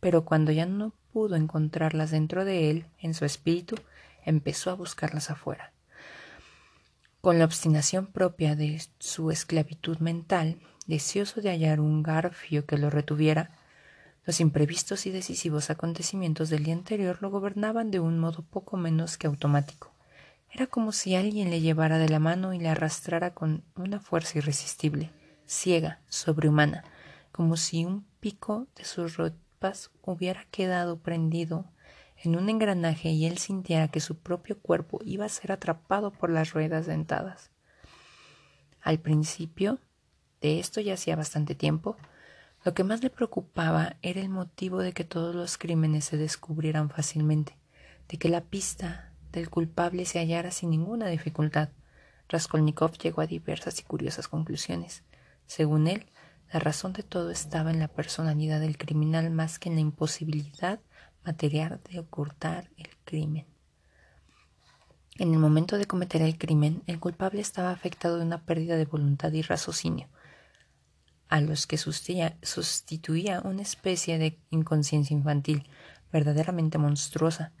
pero 0.00 0.24
cuando 0.24 0.52
ya 0.52 0.64
no 0.64 0.94
pudo 1.14 1.36
encontrarlas 1.36 2.10
dentro 2.10 2.44
de 2.44 2.70
él, 2.70 2.86
en 2.98 3.14
su 3.14 3.24
espíritu, 3.24 3.76
empezó 4.24 4.70
a 4.70 4.74
buscarlas 4.74 5.30
afuera. 5.30 5.72
Con 7.20 7.38
la 7.38 7.44
obstinación 7.44 8.08
propia 8.08 8.56
de 8.56 8.82
su 8.98 9.30
esclavitud 9.30 9.98
mental, 9.98 10.58
deseoso 10.88 11.40
de 11.40 11.50
hallar 11.50 11.78
un 11.78 12.02
garfio 12.02 12.66
que 12.66 12.78
lo 12.78 12.90
retuviera, 12.90 13.52
los 14.26 14.40
imprevistos 14.40 15.06
y 15.06 15.12
decisivos 15.12 15.70
acontecimientos 15.70 16.50
del 16.50 16.64
día 16.64 16.74
anterior 16.74 17.18
lo 17.20 17.30
gobernaban 17.30 17.92
de 17.92 18.00
un 18.00 18.18
modo 18.18 18.42
poco 18.42 18.76
menos 18.76 19.16
que 19.16 19.28
automático. 19.28 19.92
Era 20.50 20.66
como 20.66 20.90
si 20.90 21.14
alguien 21.14 21.48
le 21.48 21.60
llevara 21.60 21.98
de 21.98 22.08
la 22.08 22.18
mano 22.18 22.54
y 22.54 22.58
le 22.58 22.70
arrastrara 22.70 23.34
con 23.34 23.62
una 23.76 24.00
fuerza 24.00 24.38
irresistible, 24.38 25.12
ciega, 25.46 26.00
sobrehumana, 26.08 26.82
como 27.30 27.56
si 27.56 27.84
un 27.84 28.04
pico 28.18 28.66
de 28.74 28.84
sus 28.84 29.16
hubiera 30.02 30.44
quedado 30.50 30.98
prendido 30.98 31.64
en 32.22 32.36
un 32.36 32.48
engranaje 32.48 33.10
y 33.10 33.26
él 33.26 33.38
sintiera 33.38 33.88
que 33.88 34.00
su 34.00 34.18
propio 34.18 34.58
cuerpo 34.58 35.00
iba 35.04 35.24
a 35.24 35.30
ser 35.30 35.52
atrapado 35.52 36.10
por 36.10 36.30
las 36.30 36.52
ruedas 36.52 36.86
dentadas. 36.86 37.50
Al 38.80 38.98
principio, 38.98 39.78
de 40.40 40.60
esto 40.60 40.80
ya 40.80 40.94
hacía 40.94 41.16
bastante 41.16 41.54
tiempo, 41.54 41.96
lo 42.64 42.74
que 42.74 42.84
más 42.84 43.02
le 43.02 43.10
preocupaba 43.10 43.96
era 44.02 44.20
el 44.20 44.28
motivo 44.28 44.80
de 44.80 44.92
que 44.92 45.04
todos 45.04 45.34
los 45.34 45.58
crímenes 45.58 46.04
se 46.04 46.16
descubrieran 46.16 46.90
fácilmente, 46.90 47.56
de 48.08 48.18
que 48.18 48.28
la 48.28 48.42
pista 48.42 49.12
del 49.32 49.50
culpable 49.50 50.04
se 50.06 50.18
hallara 50.18 50.50
sin 50.50 50.70
ninguna 50.70 51.08
dificultad. 51.08 51.70
Raskolnikov 52.28 52.92
llegó 52.98 53.20
a 53.20 53.26
diversas 53.26 53.80
y 53.80 53.82
curiosas 53.82 54.28
conclusiones. 54.28 55.02
Según 55.46 55.88
él, 55.88 56.06
la 56.52 56.60
razón 56.60 56.92
de 56.92 57.02
todo 57.02 57.30
estaba 57.30 57.70
en 57.70 57.78
la 57.78 57.88
personalidad 57.88 58.60
del 58.60 58.78
criminal 58.78 59.30
más 59.30 59.58
que 59.58 59.68
en 59.68 59.74
la 59.74 59.80
imposibilidad 59.80 60.80
material 61.24 61.80
de 61.90 62.00
ocultar 62.00 62.70
el 62.76 62.88
crimen. 63.04 63.46
En 65.16 65.32
el 65.32 65.38
momento 65.38 65.78
de 65.78 65.86
cometer 65.86 66.22
el 66.22 66.38
crimen, 66.38 66.82
el 66.86 66.98
culpable 66.98 67.40
estaba 67.40 67.70
afectado 67.70 68.18
de 68.18 68.24
una 68.24 68.44
pérdida 68.44 68.76
de 68.76 68.84
voluntad 68.84 69.32
y 69.32 69.42
raciocinio, 69.42 70.08
a 71.28 71.40
los 71.40 71.66
que 71.66 71.78
sustituía 71.78 73.40
una 73.44 73.62
especie 73.62 74.18
de 74.18 74.40
inconsciencia 74.50 75.16
infantil 75.16 75.68
verdaderamente 76.12 76.78
monstruosa, 76.78 77.52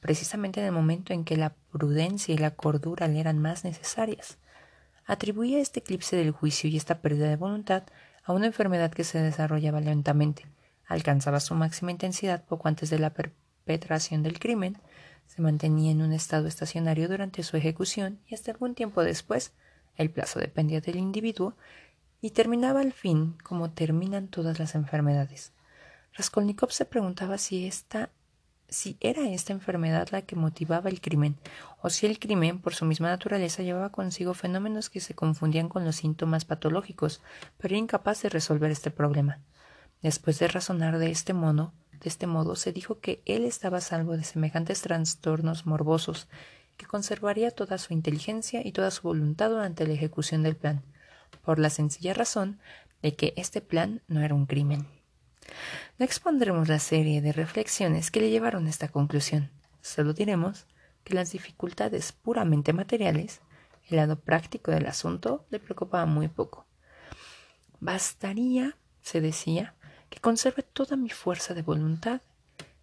precisamente 0.00 0.60
en 0.60 0.66
el 0.66 0.72
momento 0.72 1.12
en 1.12 1.24
que 1.24 1.36
la 1.36 1.54
prudencia 1.70 2.34
y 2.34 2.38
la 2.38 2.52
cordura 2.52 3.08
le 3.08 3.20
eran 3.20 3.38
más 3.38 3.64
necesarias. 3.64 4.38
Atribuía 5.04 5.60
este 5.60 5.80
eclipse 5.80 6.16
del 6.16 6.30
juicio 6.30 6.68
y 6.70 6.76
esta 6.76 7.00
pérdida 7.00 7.28
de 7.28 7.36
voluntad 7.36 7.84
a 8.22 8.32
una 8.32 8.46
enfermedad 8.46 8.92
que 8.92 9.04
se 9.04 9.20
desarrollaba 9.20 9.80
lentamente, 9.80 10.46
alcanzaba 10.86 11.40
su 11.40 11.54
máxima 11.54 11.90
intensidad 11.90 12.44
poco 12.44 12.68
antes 12.68 12.90
de 12.90 12.98
la 12.98 13.10
perpetración 13.10 14.22
del 14.22 14.38
crimen, 14.38 14.78
se 15.26 15.42
mantenía 15.42 15.92
en 15.92 16.02
un 16.02 16.12
estado 16.12 16.46
estacionario 16.46 17.08
durante 17.08 17.42
su 17.42 17.56
ejecución 17.56 18.18
y 18.26 18.34
hasta 18.34 18.50
algún 18.50 18.74
tiempo 18.74 19.02
después, 19.02 19.52
el 19.96 20.10
plazo 20.10 20.40
dependía 20.40 20.80
del 20.80 20.96
individuo, 20.96 21.56
y 22.20 22.30
terminaba 22.30 22.80
al 22.80 22.92
fin 22.92 23.36
como 23.42 23.72
terminan 23.72 24.28
todas 24.28 24.58
las 24.60 24.76
enfermedades. 24.76 25.52
Raskolnikov 26.14 26.70
se 26.70 26.84
preguntaba 26.84 27.36
si 27.36 27.66
esta 27.66 28.10
si 28.72 28.96
era 29.00 29.28
esta 29.28 29.52
enfermedad 29.52 30.08
la 30.10 30.22
que 30.22 30.34
motivaba 30.34 30.88
el 30.88 31.00
crimen, 31.00 31.36
o 31.82 31.90
si 31.90 32.06
el 32.06 32.18
crimen, 32.18 32.58
por 32.58 32.74
su 32.74 32.84
misma 32.84 33.08
naturaleza, 33.08 33.62
llevaba 33.62 33.92
consigo 33.92 34.34
fenómenos 34.34 34.90
que 34.90 35.00
se 35.00 35.14
confundían 35.14 35.68
con 35.68 35.84
los 35.84 35.96
síntomas 35.96 36.44
patológicos, 36.44 37.20
pero 37.58 37.74
era 37.74 37.78
incapaz 37.78 38.22
de 38.22 38.30
resolver 38.30 38.70
este 38.70 38.90
problema. 38.90 39.40
Después 40.00 40.38
de 40.38 40.48
razonar 40.48 40.98
de 40.98 41.10
este 41.10 41.34
modo, 41.34 41.72
de 41.92 42.08
este 42.08 42.26
modo, 42.26 42.56
se 42.56 42.72
dijo 42.72 42.98
que 42.98 43.22
él 43.26 43.44
estaba 43.44 43.80
salvo 43.80 44.16
de 44.16 44.24
semejantes 44.24 44.82
trastornos 44.82 45.66
morbosos, 45.66 46.28
que 46.76 46.86
conservaría 46.86 47.50
toda 47.50 47.78
su 47.78 47.92
inteligencia 47.92 48.66
y 48.66 48.72
toda 48.72 48.90
su 48.90 49.02
voluntad 49.02 49.50
durante 49.50 49.86
la 49.86 49.92
ejecución 49.92 50.42
del 50.42 50.56
plan, 50.56 50.82
por 51.44 51.58
la 51.58 51.70
sencilla 51.70 52.14
razón 52.14 52.58
de 53.02 53.14
que 53.14 53.34
este 53.36 53.60
plan 53.60 54.02
no 54.08 54.22
era 54.22 54.34
un 54.34 54.46
crimen. 54.46 54.86
No 55.98 56.04
expondremos 56.04 56.68
la 56.68 56.78
serie 56.78 57.20
de 57.20 57.32
reflexiones 57.32 58.10
que 58.10 58.20
le 58.20 58.30
llevaron 58.30 58.66
a 58.66 58.70
esta 58.70 58.88
conclusión. 58.88 59.50
Solo 59.80 60.12
diremos 60.12 60.66
que 61.04 61.14
las 61.14 61.32
dificultades 61.32 62.12
puramente 62.12 62.72
materiales, 62.72 63.40
el 63.88 63.96
lado 63.96 64.18
práctico 64.18 64.70
del 64.70 64.86
asunto, 64.86 65.46
le 65.50 65.58
preocupaba 65.58 66.06
muy 66.06 66.28
poco. 66.28 66.66
Bastaría, 67.80 68.76
se 69.00 69.20
decía, 69.20 69.74
que 70.08 70.20
conserve 70.20 70.62
toda 70.62 70.96
mi 70.96 71.10
fuerza 71.10 71.54
de 71.54 71.62
voluntad 71.62 72.20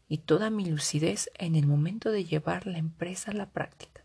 y 0.07 0.17
toda 0.17 0.49
mi 0.49 0.65
lucidez 0.65 1.29
en 1.35 1.55
el 1.55 1.67
momento 1.67 2.11
de 2.11 2.25
llevar 2.25 2.65
la 2.67 2.79
empresa 2.79 3.31
a 3.31 3.35
la 3.35 3.49
práctica. 3.49 4.03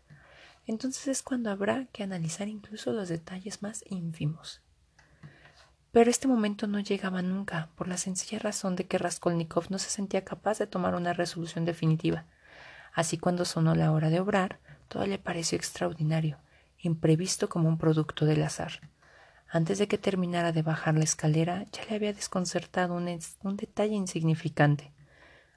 Entonces 0.67 1.07
es 1.07 1.23
cuando 1.23 1.51
habrá 1.51 1.85
que 1.91 2.03
analizar 2.03 2.47
incluso 2.47 2.91
los 2.91 3.09
detalles 3.09 3.61
más 3.61 3.83
ínfimos. 3.87 4.61
Pero 5.95 6.11
este 6.11 6.27
momento 6.27 6.67
no 6.67 6.81
llegaba 6.81 7.21
nunca, 7.21 7.69
por 7.75 7.87
la 7.87 7.95
sencilla 7.95 8.37
razón 8.37 8.75
de 8.75 8.85
que 8.85 8.97
Raskolnikov 8.97 9.67
no 9.69 9.79
se 9.79 9.89
sentía 9.89 10.25
capaz 10.25 10.57
de 10.59 10.67
tomar 10.67 10.93
una 10.93 11.13
resolución 11.13 11.63
definitiva. 11.63 12.25
Así 12.91 13.17
cuando 13.17 13.45
sonó 13.45 13.75
la 13.75 13.93
hora 13.93 14.09
de 14.09 14.19
obrar, 14.19 14.59
todo 14.89 15.07
le 15.07 15.19
pareció 15.19 15.57
extraordinario, 15.57 16.37
imprevisto 16.79 17.47
como 17.47 17.69
un 17.69 17.77
producto 17.77 18.25
del 18.25 18.43
azar. 18.43 18.73
Antes 19.47 19.77
de 19.77 19.87
que 19.87 19.97
terminara 19.97 20.51
de 20.51 20.63
bajar 20.63 20.95
la 20.95 21.05
escalera, 21.05 21.63
ya 21.71 21.85
le 21.89 21.95
había 21.95 22.11
desconcertado 22.11 22.93
un, 22.93 23.07
un 23.43 23.55
detalle 23.55 23.95
insignificante. 23.95 24.91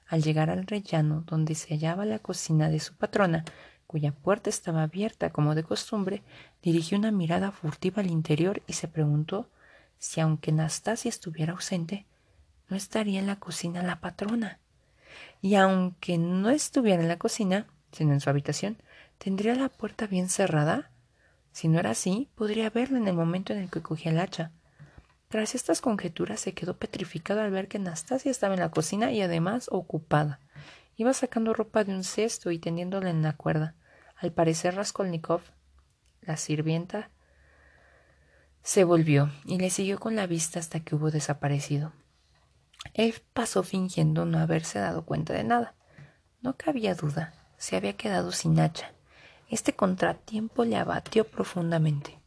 Al 0.07 0.23
llegar 0.23 0.49
al 0.49 0.65
rellano 0.65 1.25
donde 1.27 1.53
se 1.53 1.73
hallaba 1.73 2.05
la 2.05 2.19
cocina 2.19 2.69
de 2.69 2.79
su 2.79 2.95
patrona, 2.95 3.43
cuya 3.87 4.13
puerta 4.13 4.49
estaba 4.49 4.83
abierta 4.83 5.31
como 5.31 5.53
de 5.53 5.63
costumbre, 5.63 6.23
dirigió 6.63 6.97
una 6.97 7.11
mirada 7.11 7.51
furtiva 7.51 8.01
al 8.01 8.09
interior 8.09 8.63
y 8.67 8.71
se 8.71 8.87
preguntó 8.87 9.49
si 9.99 10.21
aunque 10.21 10.51
Nastasia 10.51 11.09
estuviera 11.09 11.53
ausente, 11.53 12.05
no 12.69 12.77
estaría 12.77 13.19
en 13.19 13.27
la 13.27 13.35
cocina 13.35 13.83
la 13.83 13.99
patrona. 13.99 14.59
Y 15.41 15.55
aunque 15.55 16.17
no 16.17 16.49
estuviera 16.49 17.01
en 17.01 17.07
la 17.07 17.17
cocina, 17.17 17.67
sino 17.91 18.13
en 18.13 18.21
su 18.21 18.29
habitación, 18.29 18.77
¿tendría 19.17 19.55
la 19.55 19.69
puerta 19.69 20.07
bien 20.07 20.29
cerrada? 20.29 20.91
Si 21.51 21.67
no 21.67 21.79
era 21.79 21.91
así, 21.91 22.29
podría 22.35 22.69
verla 22.69 22.97
en 22.97 23.07
el 23.07 23.15
momento 23.15 23.53
en 23.53 23.59
el 23.59 23.69
que 23.69 23.81
cogía 23.81 24.11
el 24.11 24.19
hacha. 24.19 24.51
Tras 25.27 25.53
estas 25.53 25.81
conjeturas 25.81 26.39
se 26.39 26.53
quedó 26.53 26.77
petrificado 26.77 27.41
al 27.41 27.51
ver 27.51 27.67
que 27.67 27.77
Nastasia 27.77 28.31
estaba 28.31 28.53
en 28.53 28.61
la 28.61 28.71
cocina 28.71 29.11
y 29.11 29.21
además 29.21 29.67
ocupada. 29.71 30.39
Iba 30.95 31.13
sacando 31.13 31.53
ropa 31.53 31.83
de 31.83 31.93
un 31.93 32.03
cesto 32.03 32.51
y 32.51 32.59
tendiéndola 32.59 33.09
en 33.09 33.21
la 33.21 33.33
cuerda. 33.33 33.75
Al 34.15 34.31
parecer 34.31 34.75
Raskolnikov, 34.75 35.41
la 36.21 36.35
sirvienta, 36.35 37.09
se 38.63 38.83
volvió 38.83 39.31
y 39.45 39.57
le 39.57 39.69
siguió 39.69 39.99
con 39.99 40.15
la 40.15 40.27
vista 40.27 40.59
hasta 40.59 40.79
que 40.81 40.95
hubo 40.95 41.11
desaparecido. 41.11 41.93
Él 42.93 43.15
pasó 43.33 43.63
fingiendo 43.63 44.25
no 44.25 44.39
haberse 44.39 44.79
dado 44.79 45.05
cuenta 45.05 45.33
de 45.33 45.43
nada. 45.43 45.75
No 46.41 46.55
cabía 46.55 46.95
duda, 46.95 47.33
se 47.57 47.75
había 47.75 47.97
quedado 47.97 48.31
sin 48.31 48.59
hacha. 48.59 48.93
Este 49.49 49.73
contratiempo 49.73 50.63
le 50.63 50.77
abatió 50.77 51.25
profundamente. 51.25 52.19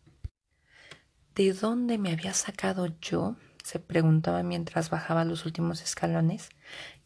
¿De 1.35 1.53
dónde 1.53 1.99
me 1.99 2.13
había 2.13 2.35
sacado 2.35 2.89
yo? 3.01 3.37
se 3.63 3.79
preguntaba 3.79 4.43
mientras 4.43 4.91
bajaba 4.91 5.25
los 5.25 5.47
últimos 5.47 5.83
escalones, 5.83 6.49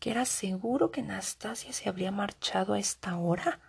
que 0.01 0.11
era 0.11 0.25
seguro 0.25 0.91
que 0.91 1.03
Anastasia 1.03 1.73
se 1.73 1.89
habría 1.89 2.11
marchado 2.11 2.73
a 2.73 2.79
esta 2.79 3.17
hora. 3.19 3.61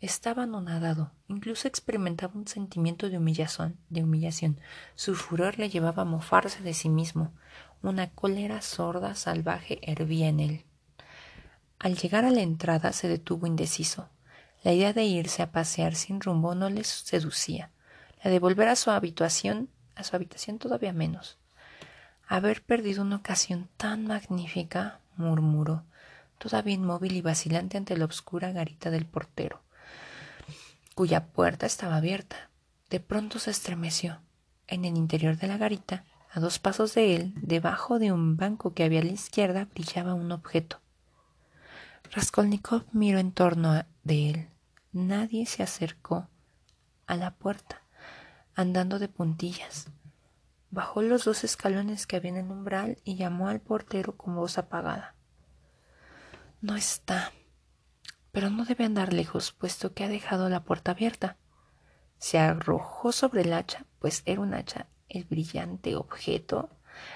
Estaba 0.00 0.42
anonadado, 0.42 1.10
incluso 1.26 1.68
experimentaba 1.68 2.34
un 2.34 2.46
sentimiento 2.46 3.08
de 3.08 3.16
humillación, 3.16 3.78
de 3.88 4.02
humillación. 4.02 4.60
Su 4.94 5.14
furor 5.14 5.58
le 5.58 5.70
llevaba 5.70 6.02
a 6.02 6.06
mofarse 6.06 6.62
de 6.62 6.74
sí 6.74 6.90
mismo. 6.90 7.32
Una 7.82 8.10
cólera 8.10 8.60
sorda, 8.60 9.14
salvaje, 9.14 9.78
hervía 9.82 10.28
en 10.28 10.40
él. 10.40 10.64
Al 11.78 11.96
llegar 11.96 12.26
a 12.26 12.30
la 12.30 12.42
entrada 12.42 12.92
se 12.92 13.08
detuvo 13.08 13.46
indeciso. 13.46 14.08
La 14.62 14.72
idea 14.72 14.92
de 14.92 15.04
irse 15.04 15.42
a 15.42 15.50
pasear 15.50 15.94
sin 15.94 16.20
rumbo 16.20 16.54
no 16.54 16.68
le 16.68 16.84
seducía. 16.84 17.70
La 18.22 18.30
de 18.30 18.38
volver 18.38 18.68
a 18.68 18.76
su 18.76 18.90
habitación, 18.90 19.70
a 19.94 20.04
su 20.04 20.14
habitación 20.14 20.58
todavía 20.58 20.92
menos. 20.92 21.38
Haber 22.26 22.62
perdido 22.62 23.02
una 23.02 23.16
ocasión 23.16 23.68
tan 23.76 24.06
magnífica, 24.06 25.00
murmuró, 25.16 25.84
todavía 26.38 26.74
inmóvil 26.74 27.12
y 27.12 27.22
vacilante 27.22 27.78
ante 27.78 27.96
la 27.96 28.04
obscura 28.04 28.52
garita 28.52 28.90
del 28.90 29.06
portero, 29.06 29.62
cuya 30.96 31.26
puerta 31.26 31.66
estaba 31.66 31.96
abierta. 31.96 32.50
De 32.88 33.00
pronto 33.00 33.38
se 33.38 33.50
estremeció. 33.50 34.22
En 34.66 34.86
el 34.86 34.96
interior 34.96 35.36
de 35.36 35.46
la 35.46 35.58
garita, 35.58 36.06
a 36.32 36.40
dos 36.40 36.58
pasos 36.58 36.94
de 36.94 37.14
él, 37.14 37.34
debajo 37.36 37.98
de 37.98 38.12
un 38.12 38.38
banco 38.38 38.72
que 38.72 38.82
había 38.82 39.00
a 39.00 39.04
la 39.04 39.12
izquierda, 39.12 39.66
brillaba 39.66 40.14
un 40.14 40.32
objeto. 40.32 40.80
Raskolnikov 42.12 42.86
miró 42.92 43.18
en 43.18 43.32
torno 43.32 43.84
de 44.04 44.30
él. 44.30 44.48
Nadie 44.92 45.44
se 45.44 45.62
acercó 45.62 46.30
a 47.06 47.14
la 47.14 47.32
puerta, 47.32 47.82
andando 48.54 48.98
de 48.98 49.08
puntillas. 49.08 49.88
Bajó 50.70 51.02
los 51.02 51.26
dos 51.26 51.44
escalones 51.44 52.06
que 52.06 52.16
había 52.16 52.30
en 52.30 52.38
el 52.38 52.50
umbral 52.50 52.96
y 53.04 53.16
llamó 53.16 53.48
al 53.48 53.60
portero 53.60 54.16
con 54.16 54.34
voz 54.34 54.56
apagada. 54.56 55.14
No 56.62 56.74
está, 56.74 57.32
pero 58.36 58.50
no 58.50 58.66
debe 58.66 58.84
andar 58.84 59.14
lejos, 59.14 59.52
puesto 59.52 59.94
que 59.94 60.04
ha 60.04 60.08
dejado 60.08 60.50
la 60.50 60.62
puerta 60.62 60.90
abierta. 60.90 61.38
Se 62.18 62.38
arrojó 62.38 63.10
sobre 63.10 63.40
el 63.40 63.54
hacha, 63.54 63.86
pues 63.98 64.22
era 64.26 64.42
un 64.42 64.52
hacha, 64.52 64.88
el 65.08 65.24
brillante 65.24 65.96
objeto, 65.96 66.68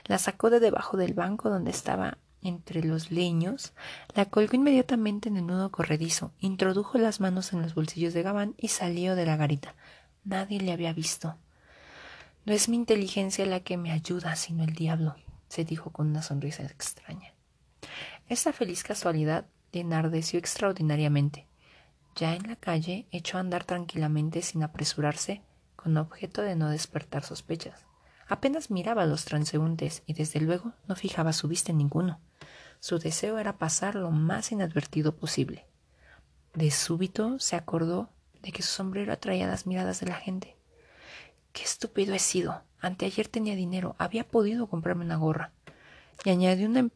la 0.07 0.17
sacó 0.17 0.49
de 0.49 0.61
debajo 0.61 0.97
del 0.97 1.13
banco 1.13 1.51
donde 1.51 1.73
estaba 1.73 2.17
entre 2.41 2.83
los 2.83 3.11
leños, 3.11 3.75
la 4.15 4.25
colgó 4.25 4.57
inmediatamente 4.57 5.29
en 5.29 5.37
el 5.37 5.47
nudo 5.47 5.71
corredizo, 5.71 6.33
introdujo 6.39 6.97
las 6.97 7.21
manos 7.21 7.53
en 7.53 7.61
los 7.61 7.75
bolsillos 7.75 8.15
de 8.15 8.23
Gabán 8.23 8.55
y 8.57 8.69
salió 8.69 9.15
de 9.15 9.27
la 9.27 9.37
garita. 9.37 9.75
Nadie 10.25 10.59
le 10.59 10.73
había 10.73 10.95
visto. 10.95 11.37
No 12.47 12.55
es 12.55 12.71
mi 12.71 12.77
inteligencia 12.77 13.45
la 13.45 13.61
que 13.61 13.77
me 13.77 13.93
ayuda, 13.93 14.37
sino 14.37 14.65
el 14.65 14.73
diablo, 14.73 15.17
se 15.49 15.67
dijo 15.67 15.91
con 15.91 16.09
una 16.09 16.23
sonrisa 16.23 16.63
extraña. 16.63 17.35
Esta 18.27 18.55
feliz 18.55 18.83
casualidad 18.83 19.45
le 19.73 19.81
enardeció 19.81 20.39
extraordinariamente. 20.39 21.47
Ya 22.17 22.35
en 22.35 22.47
la 22.49 22.57
calle 22.57 23.07
echó 23.11 23.37
a 23.37 23.41
andar 23.41 23.65
tranquilamente 23.65 24.43
sin 24.43 24.63
apresurarse, 24.63 25.43
con 25.77 25.97
objeto 25.97 26.43
de 26.43 26.57
no 26.57 26.69
despertar 26.69 27.25
sospechas. 27.25 27.87
Apenas 28.29 28.71
miraba 28.71 29.03
a 29.03 29.07
los 29.07 29.25
transeúntes 29.25 30.03
y 30.07 30.13
desde 30.13 30.41
luego 30.41 30.73
no 30.87 30.95
fijaba 30.95 31.33
su 31.33 31.49
vista 31.49 31.73
en 31.73 31.79
ninguno. 31.79 32.21
Su 32.79 32.99
deseo 32.99 33.39
era 33.39 33.59
pasar 33.59 33.95
lo 33.95 34.11
más 34.11 34.53
inadvertido 34.53 35.17
posible. 35.17 35.67
De 36.55 36.71
súbito 36.71 37.39
se 37.39 37.57
acordó 37.57 38.09
de 38.43 38.53
que 38.53 38.63
su 38.63 38.71
sombrero 38.71 39.13
atraía 39.13 39.47
las 39.47 39.67
miradas 39.67 40.01
de 40.01 40.07
la 40.07 40.15
gente. 40.15 40.57
Qué 41.53 41.63
estúpido 41.65 42.15
he 42.15 42.19
sido. 42.19 42.63
Anteayer 42.81 43.29
tenía 43.29 43.55
dinero. 43.55 43.97
Había 43.99 44.27
podido 44.27 44.67
comprarme 44.69 45.05
una 45.05 45.17
gorra. 45.17 45.53
Y 46.25 46.31
añadió 46.31 46.69
una 46.69 46.89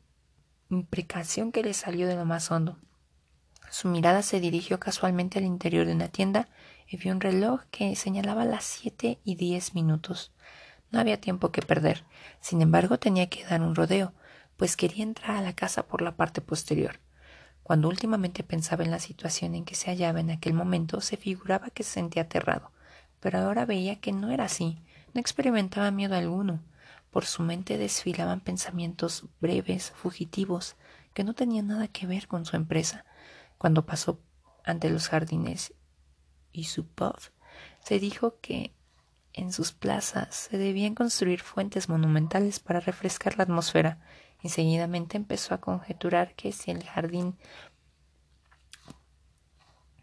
imprecación 0.70 1.52
que 1.52 1.62
le 1.62 1.74
salió 1.74 2.06
de 2.06 2.16
lo 2.16 2.24
más 2.24 2.50
hondo. 2.50 2.78
Su 3.70 3.88
mirada 3.88 4.22
se 4.22 4.40
dirigió 4.40 4.78
casualmente 4.78 5.38
al 5.38 5.44
interior 5.44 5.86
de 5.86 5.92
una 5.92 6.08
tienda 6.08 6.48
y 6.86 6.96
vio 6.96 7.12
un 7.12 7.20
reloj 7.20 7.62
que 7.70 7.96
señalaba 7.96 8.44
las 8.44 8.64
siete 8.64 9.18
y 9.24 9.36
diez 9.36 9.74
minutos. 9.74 10.32
No 10.90 11.00
había 11.00 11.20
tiempo 11.20 11.50
que 11.50 11.62
perder. 11.62 12.04
Sin 12.40 12.62
embargo, 12.62 12.98
tenía 12.98 13.28
que 13.28 13.44
dar 13.44 13.62
un 13.62 13.74
rodeo, 13.74 14.12
pues 14.56 14.76
quería 14.76 15.02
entrar 15.02 15.36
a 15.36 15.42
la 15.42 15.54
casa 15.54 15.86
por 15.86 16.02
la 16.02 16.16
parte 16.16 16.40
posterior. 16.40 17.00
Cuando 17.62 17.88
últimamente 17.88 18.44
pensaba 18.44 18.84
en 18.84 18.90
la 18.90 19.00
situación 19.00 19.54
en 19.54 19.64
que 19.64 19.74
se 19.74 19.90
hallaba 19.90 20.20
en 20.20 20.30
aquel 20.30 20.54
momento, 20.54 21.00
se 21.00 21.16
figuraba 21.16 21.70
que 21.70 21.82
se 21.82 21.92
sentía 21.92 22.22
aterrado 22.22 22.70
pero 23.24 23.38
ahora 23.38 23.64
veía 23.64 23.96
que 24.00 24.12
no 24.12 24.30
era 24.30 24.44
así, 24.44 24.76
no 25.14 25.20
experimentaba 25.20 25.90
miedo 25.90 26.14
alguno. 26.14 26.60
Por 27.14 27.26
su 27.26 27.44
mente 27.44 27.78
desfilaban 27.78 28.40
pensamientos 28.40 29.26
breves, 29.40 29.92
fugitivos, 29.92 30.74
que 31.12 31.22
no 31.22 31.32
tenían 31.32 31.68
nada 31.68 31.86
que 31.86 32.08
ver 32.08 32.26
con 32.26 32.44
su 32.44 32.56
empresa. 32.56 33.04
Cuando 33.56 33.86
pasó 33.86 34.18
ante 34.64 34.90
los 34.90 35.06
jardines 35.10 35.74
y 36.50 36.64
su 36.64 36.88
puff, 36.88 37.30
se 37.78 38.00
dijo 38.00 38.40
que 38.40 38.74
en 39.32 39.52
sus 39.52 39.70
plazas 39.70 40.34
se 40.34 40.58
debían 40.58 40.96
construir 40.96 41.38
fuentes 41.38 41.88
monumentales 41.88 42.58
para 42.58 42.80
refrescar 42.80 43.38
la 43.38 43.44
atmósfera, 43.44 44.00
y 44.42 44.48
seguidamente 44.48 45.16
empezó 45.16 45.54
a 45.54 45.60
conjeturar 45.60 46.34
que 46.34 46.50
si 46.50 46.72
el 46.72 46.82
jardín 46.82 47.36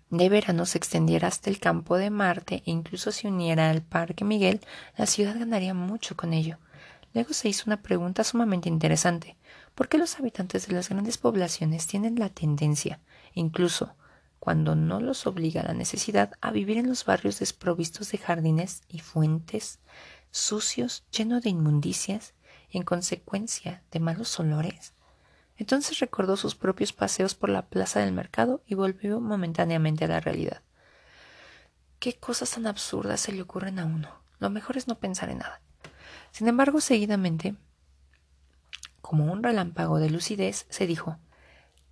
de 0.10 0.30
verano 0.30 0.66
se 0.66 0.78
extendiera 0.78 1.28
hasta 1.28 1.50
el 1.50 1.60
campo 1.60 1.98
de 1.98 2.10
Marte 2.10 2.64
e 2.66 2.72
incluso 2.72 3.12
se 3.12 3.28
uniera 3.28 3.70
al 3.70 3.82
Parque 3.82 4.24
Miguel, 4.24 4.62
la 4.96 5.08
ciudad 5.08 5.38
ganaría 5.38 5.74
mucho 5.74 6.16
con 6.16 6.32
ello. 6.32 6.58
Luego 7.14 7.34
se 7.34 7.50
hizo 7.50 7.64
una 7.68 7.82
pregunta 7.82 8.24
sumamente 8.24 8.70
interesante. 8.70 9.38
¿Por 9.76 9.90
qué 9.90 9.98
los 9.98 10.18
habitantes 10.18 10.68
de 10.68 10.74
las 10.74 10.90
grandes 10.90 11.18
poblaciones 11.18 11.88
tienen 11.88 12.18
la 12.18 12.30
tendencia, 12.30 13.00
incluso 13.34 13.96
cuando 14.40 14.76
no 14.76 15.00
los 15.00 15.28
obliga 15.28 15.64
la 15.64 15.74
necesidad, 15.74 16.32
a 16.42 16.52
vivir 16.52 16.78
en 16.78 16.88
los 16.88 17.06
barrios 17.06 17.40
desprovistos 17.40 18.12
de 18.12 18.18
jardines 18.18 18.82
y 18.88 19.00
fuentes, 19.00 19.80
sucios, 20.32 21.04
llenos 21.12 21.44
de 21.44 21.50
inmundicias 21.50 22.34
y 22.70 22.78
en 22.78 22.84
consecuencia 22.84 23.84
de 23.92 24.00
malos 24.00 24.40
olores? 24.40 24.94
Entonces 25.58 26.00
recordó 26.00 26.38
sus 26.38 26.56
propios 26.56 26.92
paseos 26.92 27.36
por 27.36 27.50
la 27.50 27.68
plaza 27.68 28.00
del 28.00 28.14
mercado 28.14 28.64
y 28.66 28.74
volvió 28.74 29.20
momentáneamente 29.20 30.06
a 30.06 30.08
la 30.08 30.20
realidad. 30.20 30.62
Qué 32.00 32.18
cosas 32.18 32.50
tan 32.50 32.66
absurdas 32.66 33.22
se 33.22 33.32
le 33.32 33.44
ocurren 33.44 33.78
a 33.78 33.86
uno. 33.86 34.10
Lo 34.40 34.50
mejor 34.50 34.78
es 34.78 34.88
no 34.88 34.98
pensar 34.98 35.30
en 35.30 35.38
nada. 35.38 35.62
Sin 36.32 36.48
embargo, 36.48 36.82
seguidamente, 36.82 37.56
como 39.02 39.32
un 39.32 39.44
relámpago 39.44 40.00
de 40.00 40.10
lucidez, 40.10 40.66
se 40.70 40.88
dijo 40.88 41.18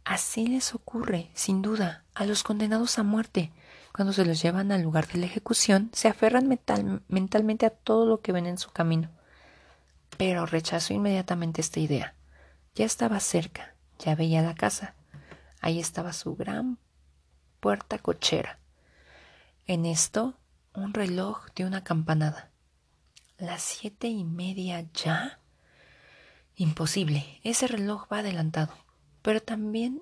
Así 0.10 0.48
les 0.48 0.74
ocurre, 0.74 1.30
sin 1.36 1.62
duda, 1.62 2.04
a 2.16 2.26
los 2.26 2.42
condenados 2.42 2.98
a 2.98 3.04
muerte. 3.04 3.52
Cuando 3.94 4.12
se 4.12 4.26
los 4.26 4.42
llevan 4.42 4.72
al 4.72 4.82
lugar 4.82 5.08
de 5.08 5.20
la 5.20 5.28
ejecución, 5.28 5.92
se 5.94 6.08
aferran 6.08 6.48
mentalmente 6.48 7.66
a 7.66 7.70
todo 7.70 8.08
lo 8.08 8.22
que 8.22 8.32
ven 8.32 8.48
en 8.48 8.58
su 8.58 8.72
camino. 8.72 9.12
Pero 10.18 10.48
rechazó 10.48 10.94
inmediatamente 10.94 11.62
esta 11.62 11.80
idea. 11.80 12.16
Ya 12.74 12.86
estaba 12.86 13.20
cerca, 13.20 13.76
ya 14.00 14.16
veía 14.16 14.42
la 14.42 14.56
casa. 14.56 14.96
Ahí 15.62 15.80
estaba 15.80 16.14
su 16.14 16.36
gran 16.36 16.80
puerta 17.60 18.00
cochera. 18.00 18.58
En 19.68 19.86
esto, 19.86 20.34
un 20.74 20.94
reloj 20.94 21.46
dio 21.56 21.68
una 21.68 21.84
campanada. 21.84 22.49
¿Las 23.40 23.62
siete 23.62 24.10
y 24.10 24.26
media 24.26 24.86
ya? 24.94 25.40
Imposible, 26.58 27.40
ese 27.46 27.68
reloj 27.68 28.06
va 28.12 28.20
adelantado. 28.20 28.74
Pero 29.22 29.42
también 29.42 30.02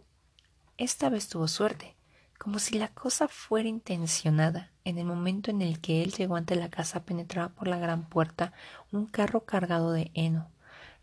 esta 0.78 1.10
vez 1.10 1.30
tuvo 1.30 1.48
suerte, 1.48 1.96
como 2.40 2.58
si 2.58 2.80
la 2.80 2.88
cosa 2.88 3.28
fuera 3.28 3.70
intencionada. 3.70 4.72
En 4.86 4.98
el 4.98 5.06
momento 5.06 5.52
en 5.52 5.62
el 5.62 5.80
que 5.80 6.02
él 6.02 6.14
llegó 6.14 6.36
ante 6.36 6.56
la 6.56 6.72
casa 6.72 7.06
penetraba 7.06 7.50
por 7.50 7.68
la 7.68 7.78
gran 7.78 8.10
puerta 8.10 8.54
un 8.92 9.06
carro 9.06 9.46
cargado 9.46 9.92
de 9.92 10.10
heno. 10.16 10.50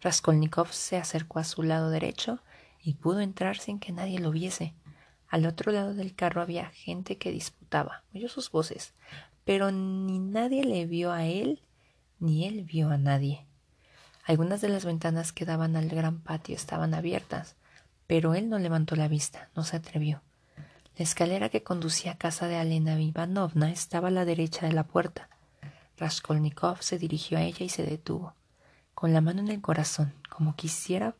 Raskolnikov 0.00 0.72
se 0.72 0.96
acercó 0.96 1.38
a 1.38 1.44
su 1.44 1.62
lado 1.62 1.88
derecho 1.90 2.40
y 2.82 2.94
pudo 2.94 3.20
entrar 3.20 3.58
sin 3.58 3.78
que 3.78 3.92
nadie 3.92 4.18
lo 4.18 4.32
viese. 4.32 4.74
Al 5.28 5.46
otro 5.46 5.70
lado 5.70 5.94
del 5.94 6.16
carro 6.16 6.42
había 6.42 6.66
gente 6.70 7.16
que 7.16 7.30
disputaba. 7.30 8.02
Oyó 8.12 8.28
sus 8.28 8.50
voces, 8.50 8.92
pero 9.44 9.70
ni 9.70 10.18
nadie 10.18 10.64
le 10.64 10.84
vio 10.86 11.12
a 11.12 11.26
él, 11.26 11.62
ni 12.24 12.46
él 12.46 12.62
vio 12.62 12.88
a 12.90 12.96
nadie. 12.96 13.44
Algunas 14.24 14.62
de 14.62 14.70
las 14.70 14.86
ventanas 14.86 15.32
que 15.32 15.44
daban 15.44 15.76
al 15.76 15.88
gran 15.88 16.20
patio 16.20 16.56
estaban 16.56 16.94
abiertas, 16.94 17.54
pero 18.06 18.34
él 18.34 18.48
no 18.48 18.58
levantó 18.58 18.96
la 18.96 19.08
vista, 19.08 19.50
no 19.54 19.62
se 19.62 19.76
atrevió. 19.76 20.22
La 20.96 21.02
escalera 21.02 21.50
que 21.50 21.62
conducía 21.62 22.12
a 22.12 22.18
casa 22.18 22.48
de 22.48 22.56
Alena 22.56 22.98
Ivanovna 22.98 23.70
estaba 23.70 24.08
a 24.08 24.10
la 24.10 24.24
derecha 24.24 24.66
de 24.66 24.72
la 24.72 24.84
puerta. 24.84 25.28
Raskolnikov 25.98 26.82
se 26.82 26.98
dirigió 26.98 27.36
a 27.36 27.42
ella 27.42 27.64
y 27.64 27.68
se 27.68 27.82
detuvo 27.82 28.34
con 28.94 29.12
la 29.12 29.20
mano 29.20 29.40
en 29.40 29.48
el 29.48 29.60
corazón, 29.60 30.14
como 30.30 30.56
quisiera 30.56 31.14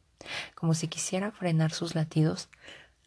Como 0.54 0.72
si 0.72 0.88
quisiera 0.88 1.32
frenar 1.32 1.72
sus 1.72 1.94
latidos, 1.94 2.48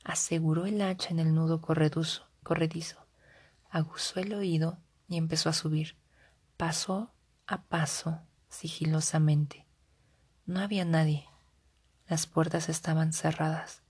aseguró 0.03 0.67
el 0.67 0.81
hacha 0.83 1.09
en 1.09 1.19
el 1.19 1.33
nudo 1.33 1.61
corredizo, 1.61 3.07
aguzó 3.71 4.19
el 4.19 4.33
oído 4.35 4.77
y 5.09 5.17
empezó 5.17 5.49
a 5.49 5.53
subir, 5.53 5.95
paso 6.57 7.11
a 7.47 7.61
paso, 7.63 8.19
sigilosamente. 8.49 9.65
No 10.45 10.59
había 10.59 10.83
nadie. 10.83 11.25
Las 12.07 12.27
puertas 12.27 12.67
estaban 12.67 13.13
cerradas, 13.13 13.81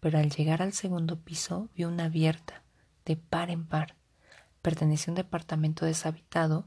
pero 0.00 0.18
al 0.18 0.30
llegar 0.30 0.62
al 0.62 0.72
segundo 0.72 1.20
piso 1.20 1.68
vio 1.74 1.88
una 1.88 2.06
abierta, 2.06 2.62
de 3.04 3.16
par 3.16 3.50
en 3.50 3.66
par. 3.66 3.94
Pertenecía 4.62 5.10
a 5.10 5.12
un 5.12 5.16
departamento 5.16 5.84
deshabitado 5.84 6.66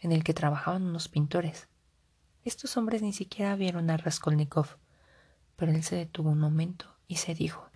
en 0.00 0.12
el 0.12 0.24
que 0.24 0.34
trabajaban 0.34 0.82
unos 0.82 1.08
pintores. 1.08 1.68
Estos 2.44 2.76
hombres 2.76 3.00
ni 3.00 3.14
siquiera 3.14 3.56
vieron 3.56 3.88
a 3.88 3.96
Raskolnikov, 3.96 4.76
pero 5.56 5.72
él 5.72 5.82
se 5.84 5.96
detuvo 5.96 6.30
un 6.30 6.38
momento 6.38 6.94
y 7.08 7.16
se 7.16 7.34
dijo, 7.34 7.66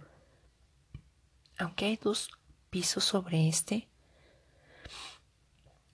aunque 1.58 1.86
hay 1.86 1.96
dos 1.96 2.30
pisos 2.68 3.04
sobre 3.04 3.48
este, 3.48 3.88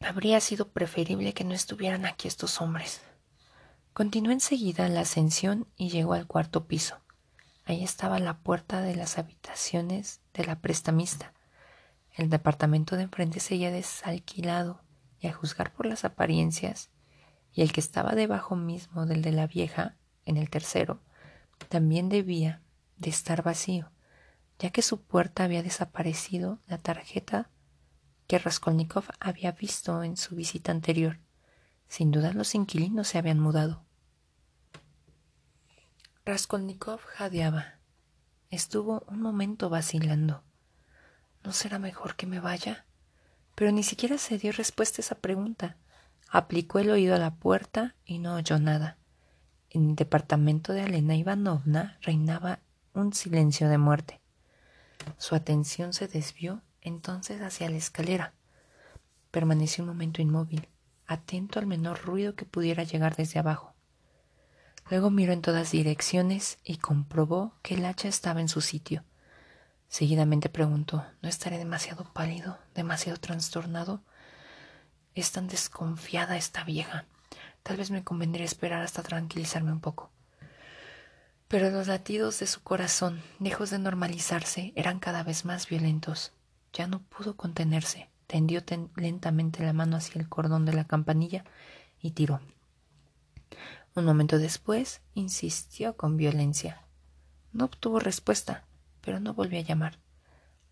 habría 0.00 0.40
sido 0.40 0.68
preferible 0.68 1.34
que 1.34 1.44
no 1.44 1.54
estuvieran 1.54 2.06
aquí 2.06 2.28
estos 2.28 2.61
hombres. 2.61 3.00
Continuó 3.92 4.32
enseguida 4.32 4.88
la 4.88 5.00
ascensión 5.00 5.66
y 5.76 5.90
llegó 5.90 6.14
al 6.14 6.26
cuarto 6.26 6.66
piso. 6.66 6.98
Ahí 7.64 7.82
estaba 7.82 8.18
la 8.18 8.38
puerta 8.38 8.80
de 8.80 8.94
las 8.94 9.18
habitaciones 9.18 10.20
de 10.32 10.44
la 10.44 10.61
prestamista. 10.61 11.34
El 12.14 12.30
departamento 12.30 12.96
de 12.96 13.02
enfrente 13.02 13.40
seguía 13.40 13.70
desalquilado 13.70 14.80
y 15.20 15.26
a 15.26 15.32
juzgar 15.32 15.72
por 15.72 15.87
las 15.87 16.04
apariencias, 16.04 16.90
y 17.52 17.62
el 17.62 17.72
que 17.72 17.80
estaba 17.80 18.14
debajo 18.14 18.56
mismo 18.56 19.04
del 19.04 19.22
de 19.22 19.32
la 19.32 19.46
vieja, 19.46 19.96
en 20.24 20.37
el 20.37 20.48
tercero, 20.48 21.00
también 21.68 22.08
debía 22.08 22.62
de 22.96 23.11
estar 23.11 23.42
vacío, 23.42 23.90
ya 24.58 24.70
que 24.70 24.82
su 24.82 25.00
puerta 25.00 25.44
había 25.44 25.62
desaparecido 25.62 26.58
la 26.66 26.78
tarjeta 26.78 27.50
que 28.28 28.38
Raskolnikov 28.38 29.04
había 29.18 29.52
visto 29.52 30.02
en 30.04 30.16
su 30.18 30.36
visita 30.36 30.70
anterior. 30.70 31.18
Sin 31.88 32.10
duda 32.10 32.32
los 32.34 32.54
inquilinos 32.54 33.08
se 33.08 33.16
habían 33.16 33.40
mudado. 33.40 33.82
Raskolnikov 36.26 37.00
jadeaba. 37.00 37.78
Estuvo 38.50 39.02
un 39.08 39.22
momento 39.22 39.70
vacilando. 39.70 40.44
¿No 41.42 41.52
será 41.52 41.78
mejor 41.78 42.16
que 42.16 42.26
me 42.26 42.38
vaya? 42.38 42.84
Pero 43.54 43.72
ni 43.72 43.82
siquiera 43.82 44.18
se 44.18 44.36
dio 44.36 44.52
respuesta 44.52 45.00
a 45.00 45.04
esa 45.04 45.14
pregunta. 45.14 45.78
Aplicó 46.28 46.80
el 46.80 46.90
oído 46.90 47.14
a 47.14 47.18
la 47.18 47.34
puerta 47.34 47.96
y 48.04 48.18
no 48.18 48.34
oyó 48.34 48.58
nada. 48.58 48.98
En 49.70 49.90
el 49.90 49.96
departamento 49.96 50.74
de 50.74 50.84
Elena 50.84 51.16
Ivanovna 51.16 51.98
reinaba 52.02 52.60
un 52.92 53.14
silencio 53.14 53.70
de 53.70 53.78
muerte. 53.78 54.20
Su 55.16 55.34
atención 55.34 55.94
se 55.94 56.08
desvió 56.08 56.62
entonces 56.88 57.40
hacia 57.42 57.70
la 57.70 57.77
escalera. 57.77 58.33
Permaneció 59.31 59.85
un 59.85 59.90
momento 59.90 60.20
inmóvil, 60.22 60.68
atento 61.07 61.59
al 61.59 61.66
menor 61.66 62.03
ruido 62.03 62.35
que 62.35 62.44
pudiera 62.44 62.83
llegar 62.83 63.14
desde 63.14 63.38
abajo. 63.38 63.74
Luego 64.90 65.11
miró 65.11 65.33
en 65.33 65.42
todas 65.42 65.70
direcciones 65.70 66.59
y 66.64 66.79
comprobó 66.79 67.53
que 67.62 67.74
el 67.74 67.85
hacha 67.85 68.09
estaba 68.09 68.40
en 68.40 68.48
su 68.48 68.61
sitio. 68.61 69.05
Seguidamente 69.88 70.48
preguntó 70.48 71.05
¿No 71.22 71.29
estaré 71.29 71.59
demasiado 71.59 72.05
pálido, 72.12 72.59
demasiado 72.74 73.18
trastornado? 73.18 74.03
Es 75.14 75.33
tan 75.33 75.48
desconfiada 75.48 76.37
esta 76.37 76.64
vieja. 76.64 77.05
Tal 77.62 77.77
vez 77.77 77.90
me 77.90 78.05
convendría 78.05 78.44
esperar 78.44 78.83
hasta 78.83 79.03
tranquilizarme 79.03 79.72
un 79.72 79.81
poco. 79.81 80.11
Pero 81.48 81.70
los 81.70 81.87
latidos 81.87 82.38
de 82.40 82.46
su 82.46 82.62
corazón, 82.62 83.22
lejos 83.40 83.70
de 83.70 83.79
normalizarse, 83.79 84.72
eran 84.77 85.01
cada 85.01 85.22
vez 85.22 85.44
más 85.44 85.68
violentos. 85.68 86.33
Ya 86.72 86.87
no 86.87 87.00
pudo 87.02 87.37
contenerse. 87.37 88.09
Tendió 88.26 88.62
lentamente 88.96 89.64
la 89.64 89.72
mano 89.72 89.96
hacia 89.96 90.20
el 90.20 90.28
cordón 90.28 90.64
de 90.66 90.74
la 90.74 90.85
campanilla 90.85 91.44
y 92.00 92.11
tiró. 92.11 92.40
Un 93.94 94.04
momento 94.04 94.38
después 94.38 95.00
insistió 95.14 95.96
con 95.96 96.16
violencia. 96.16 96.83
No 97.52 97.64
obtuvo 97.64 97.98
respuesta, 97.98 98.64
pero 99.00 99.18
no 99.18 99.35
volvió 99.35 99.59
a 99.59 99.62
llamar. 99.62 99.98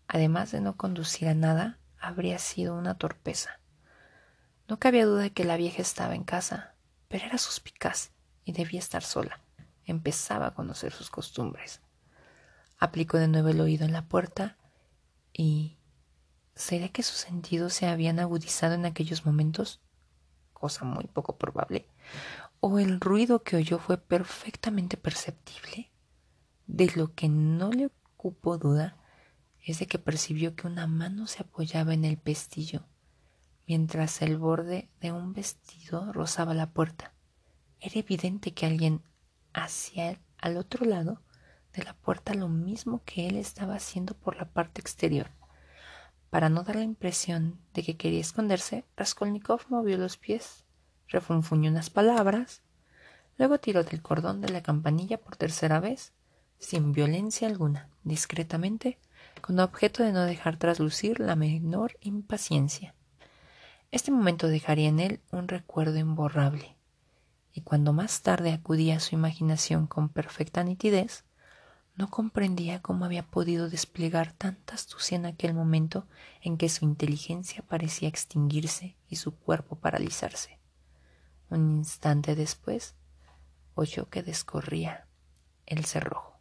Además 0.07 0.51
de 0.51 0.61
no 0.61 0.77
conducir 0.77 1.27
a 1.27 1.33
nada, 1.33 1.79
habría 1.99 2.39
sido 2.39 2.75
una 2.75 2.97
torpeza. 2.97 3.59
No 4.67 4.79
cabía 4.79 5.05
duda 5.05 5.23
de 5.23 5.33
que 5.33 5.43
la 5.43 5.57
vieja 5.57 5.81
estaba 5.81 6.15
en 6.15 6.23
casa, 6.23 6.75
pero 7.07 7.25
era 7.25 7.37
suspicaz 7.37 8.11
y 8.45 8.51
debía 8.51 8.79
estar 8.79 9.03
sola. 9.03 9.41
Empezaba 9.85 10.47
a 10.47 10.53
conocer 10.53 10.91
sus 10.91 11.09
costumbres. 11.09 11.81
Aplicó 12.77 13.17
de 13.17 13.27
nuevo 13.27 13.49
el 13.49 13.61
oído 13.61 13.85
en 13.85 13.93
la 13.93 14.05
puerta 14.05 14.57
y 15.33 15.76
¿sería 16.57 16.89
que 16.89 17.03
sus 17.03 17.17
sentidos 17.17 17.73
se 17.73 17.87
habían 17.87 18.19
agudizado 18.19 18.73
en 18.73 18.85
aquellos 18.85 19.25
momentos? 19.25 19.81
Cosa 20.53 20.85
muy 20.85 21.05
poco 21.05 21.37
probable. 21.37 21.87
¿O 22.59 22.79
el 22.79 22.99
ruido 22.99 23.43
que 23.43 23.55
oyó 23.55 23.79
fue 23.79 23.97
perfectamente 23.97 24.97
perceptible? 24.97 25.91
De 26.65 26.91
lo 26.95 27.13
que 27.13 27.29
no 27.29 27.71
le 27.71 27.85
ocupó 27.85 28.57
duda 28.57 28.97
es 29.63 29.79
de 29.79 29.87
que 29.87 29.99
percibió 29.99 30.55
que 30.55 30.67
una 30.67 30.87
mano 30.87 31.27
se 31.27 31.43
apoyaba 31.43 31.93
en 31.93 32.05
el 32.05 32.17
pestillo 32.17 32.85
mientras 33.67 34.21
el 34.21 34.37
borde 34.37 34.89
de 35.01 35.11
un 35.11 35.33
vestido 35.33 36.11
rozaba 36.13 36.53
la 36.53 36.71
puerta. 36.71 37.13
Era 37.79 37.99
evidente 37.99 38.53
que 38.53 38.65
alguien 38.65 39.03
hacía 39.53 40.19
al 40.37 40.57
otro 40.57 40.85
lado 40.85 41.21
de 41.73 41.83
la 41.83 41.93
puerta 41.93 42.33
lo 42.33 42.47
mismo 42.47 43.03
que 43.03 43.27
él 43.27 43.35
estaba 43.35 43.75
haciendo 43.75 44.15
por 44.15 44.37
la 44.37 44.45
parte 44.45 44.81
exterior. 44.81 45.29
Para 46.29 46.49
no 46.49 46.63
dar 46.63 46.75
la 46.75 46.83
impresión 46.83 47.59
de 47.73 47.83
que 47.83 47.97
quería 47.97 48.19
esconderse, 48.19 48.85
Raskolnikov 48.97 49.61
movió 49.69 49.97
los 49.97 50.17
pies, 50.17 50.65
refunfuñó 51.07 51.71
unas 51.71 51.89
palabras, 51.89 52.63
luego 53.37 53.59
tiró 53.59 53.83
del 53.83 54.01
cordón 54.01 54.41
de 54.41 54.49
la 54.49 54.61
campanilla 54.61 55.19
por 55.19 55.37
tercera 55.37 55.79
vez, 55.79 56.13
sin 56.59 56.91
violencia 56.91 57.47
alguna, 57.47 57.89
discretamente, 58.03 58.99
con 59.41 59.59
objeto 59.59 60.03
de 60.03 60.11
no 60.11 60.23
dejar 60.23 60.57
traslucir 60.57 61.19
la 61.19 61.35
menor 61.35 61.97
impaciencia. 62.01 62.95
Este 63.91 64.11
momento 64.11 64.47
dejaría 64.47 64.89
en 64.89 64.99
él 64.99 65.21
un 65.31 65.47
recuerdo 65.47 65.97
imborrable, 65.97 66.75
y 67.53 67.61
cuando 67.61 67.93
más 67.93 68.21
tarde 68.21 68.51
acudía 68.51 68.97
a 68.97 68.99
su 68.99 69.15
imaginación 69.15 69.87
con 69.87 70.09
perfecta 70.09 70.63
nitidez, 70.63 71.23
no 71.97 72.09
comprendía 72.09 72.81
cómo 72.81 73.05
había 73.05 73.23
podido 73.23 73.69
desplegar 73.69 74.31
tanta 74.31 74.75
astucia 74.75 75.15
en 75.15 75.25
aquel 75.25 75.55
momento 75.55 76.05
en 76.41 76.57
que 76.57 76.69
su 76.69 76.85
inteligencia 76.85 77.63
parecía 77.63 78.07
extinguirse 78.07 78.95
y 79.09 79.15
su 79.15 79.35
cuerpo 79.35 79.75
paralizarse. 79.75 80.59
Un 81.49 81.77
instante 81.77 82.35
después 82.35 82.93
oyó 83.73 84.09
que 84.09 84.21
descorría 84.21 85.07
el 85.65 85.85
cerrojo. 85.85 86.36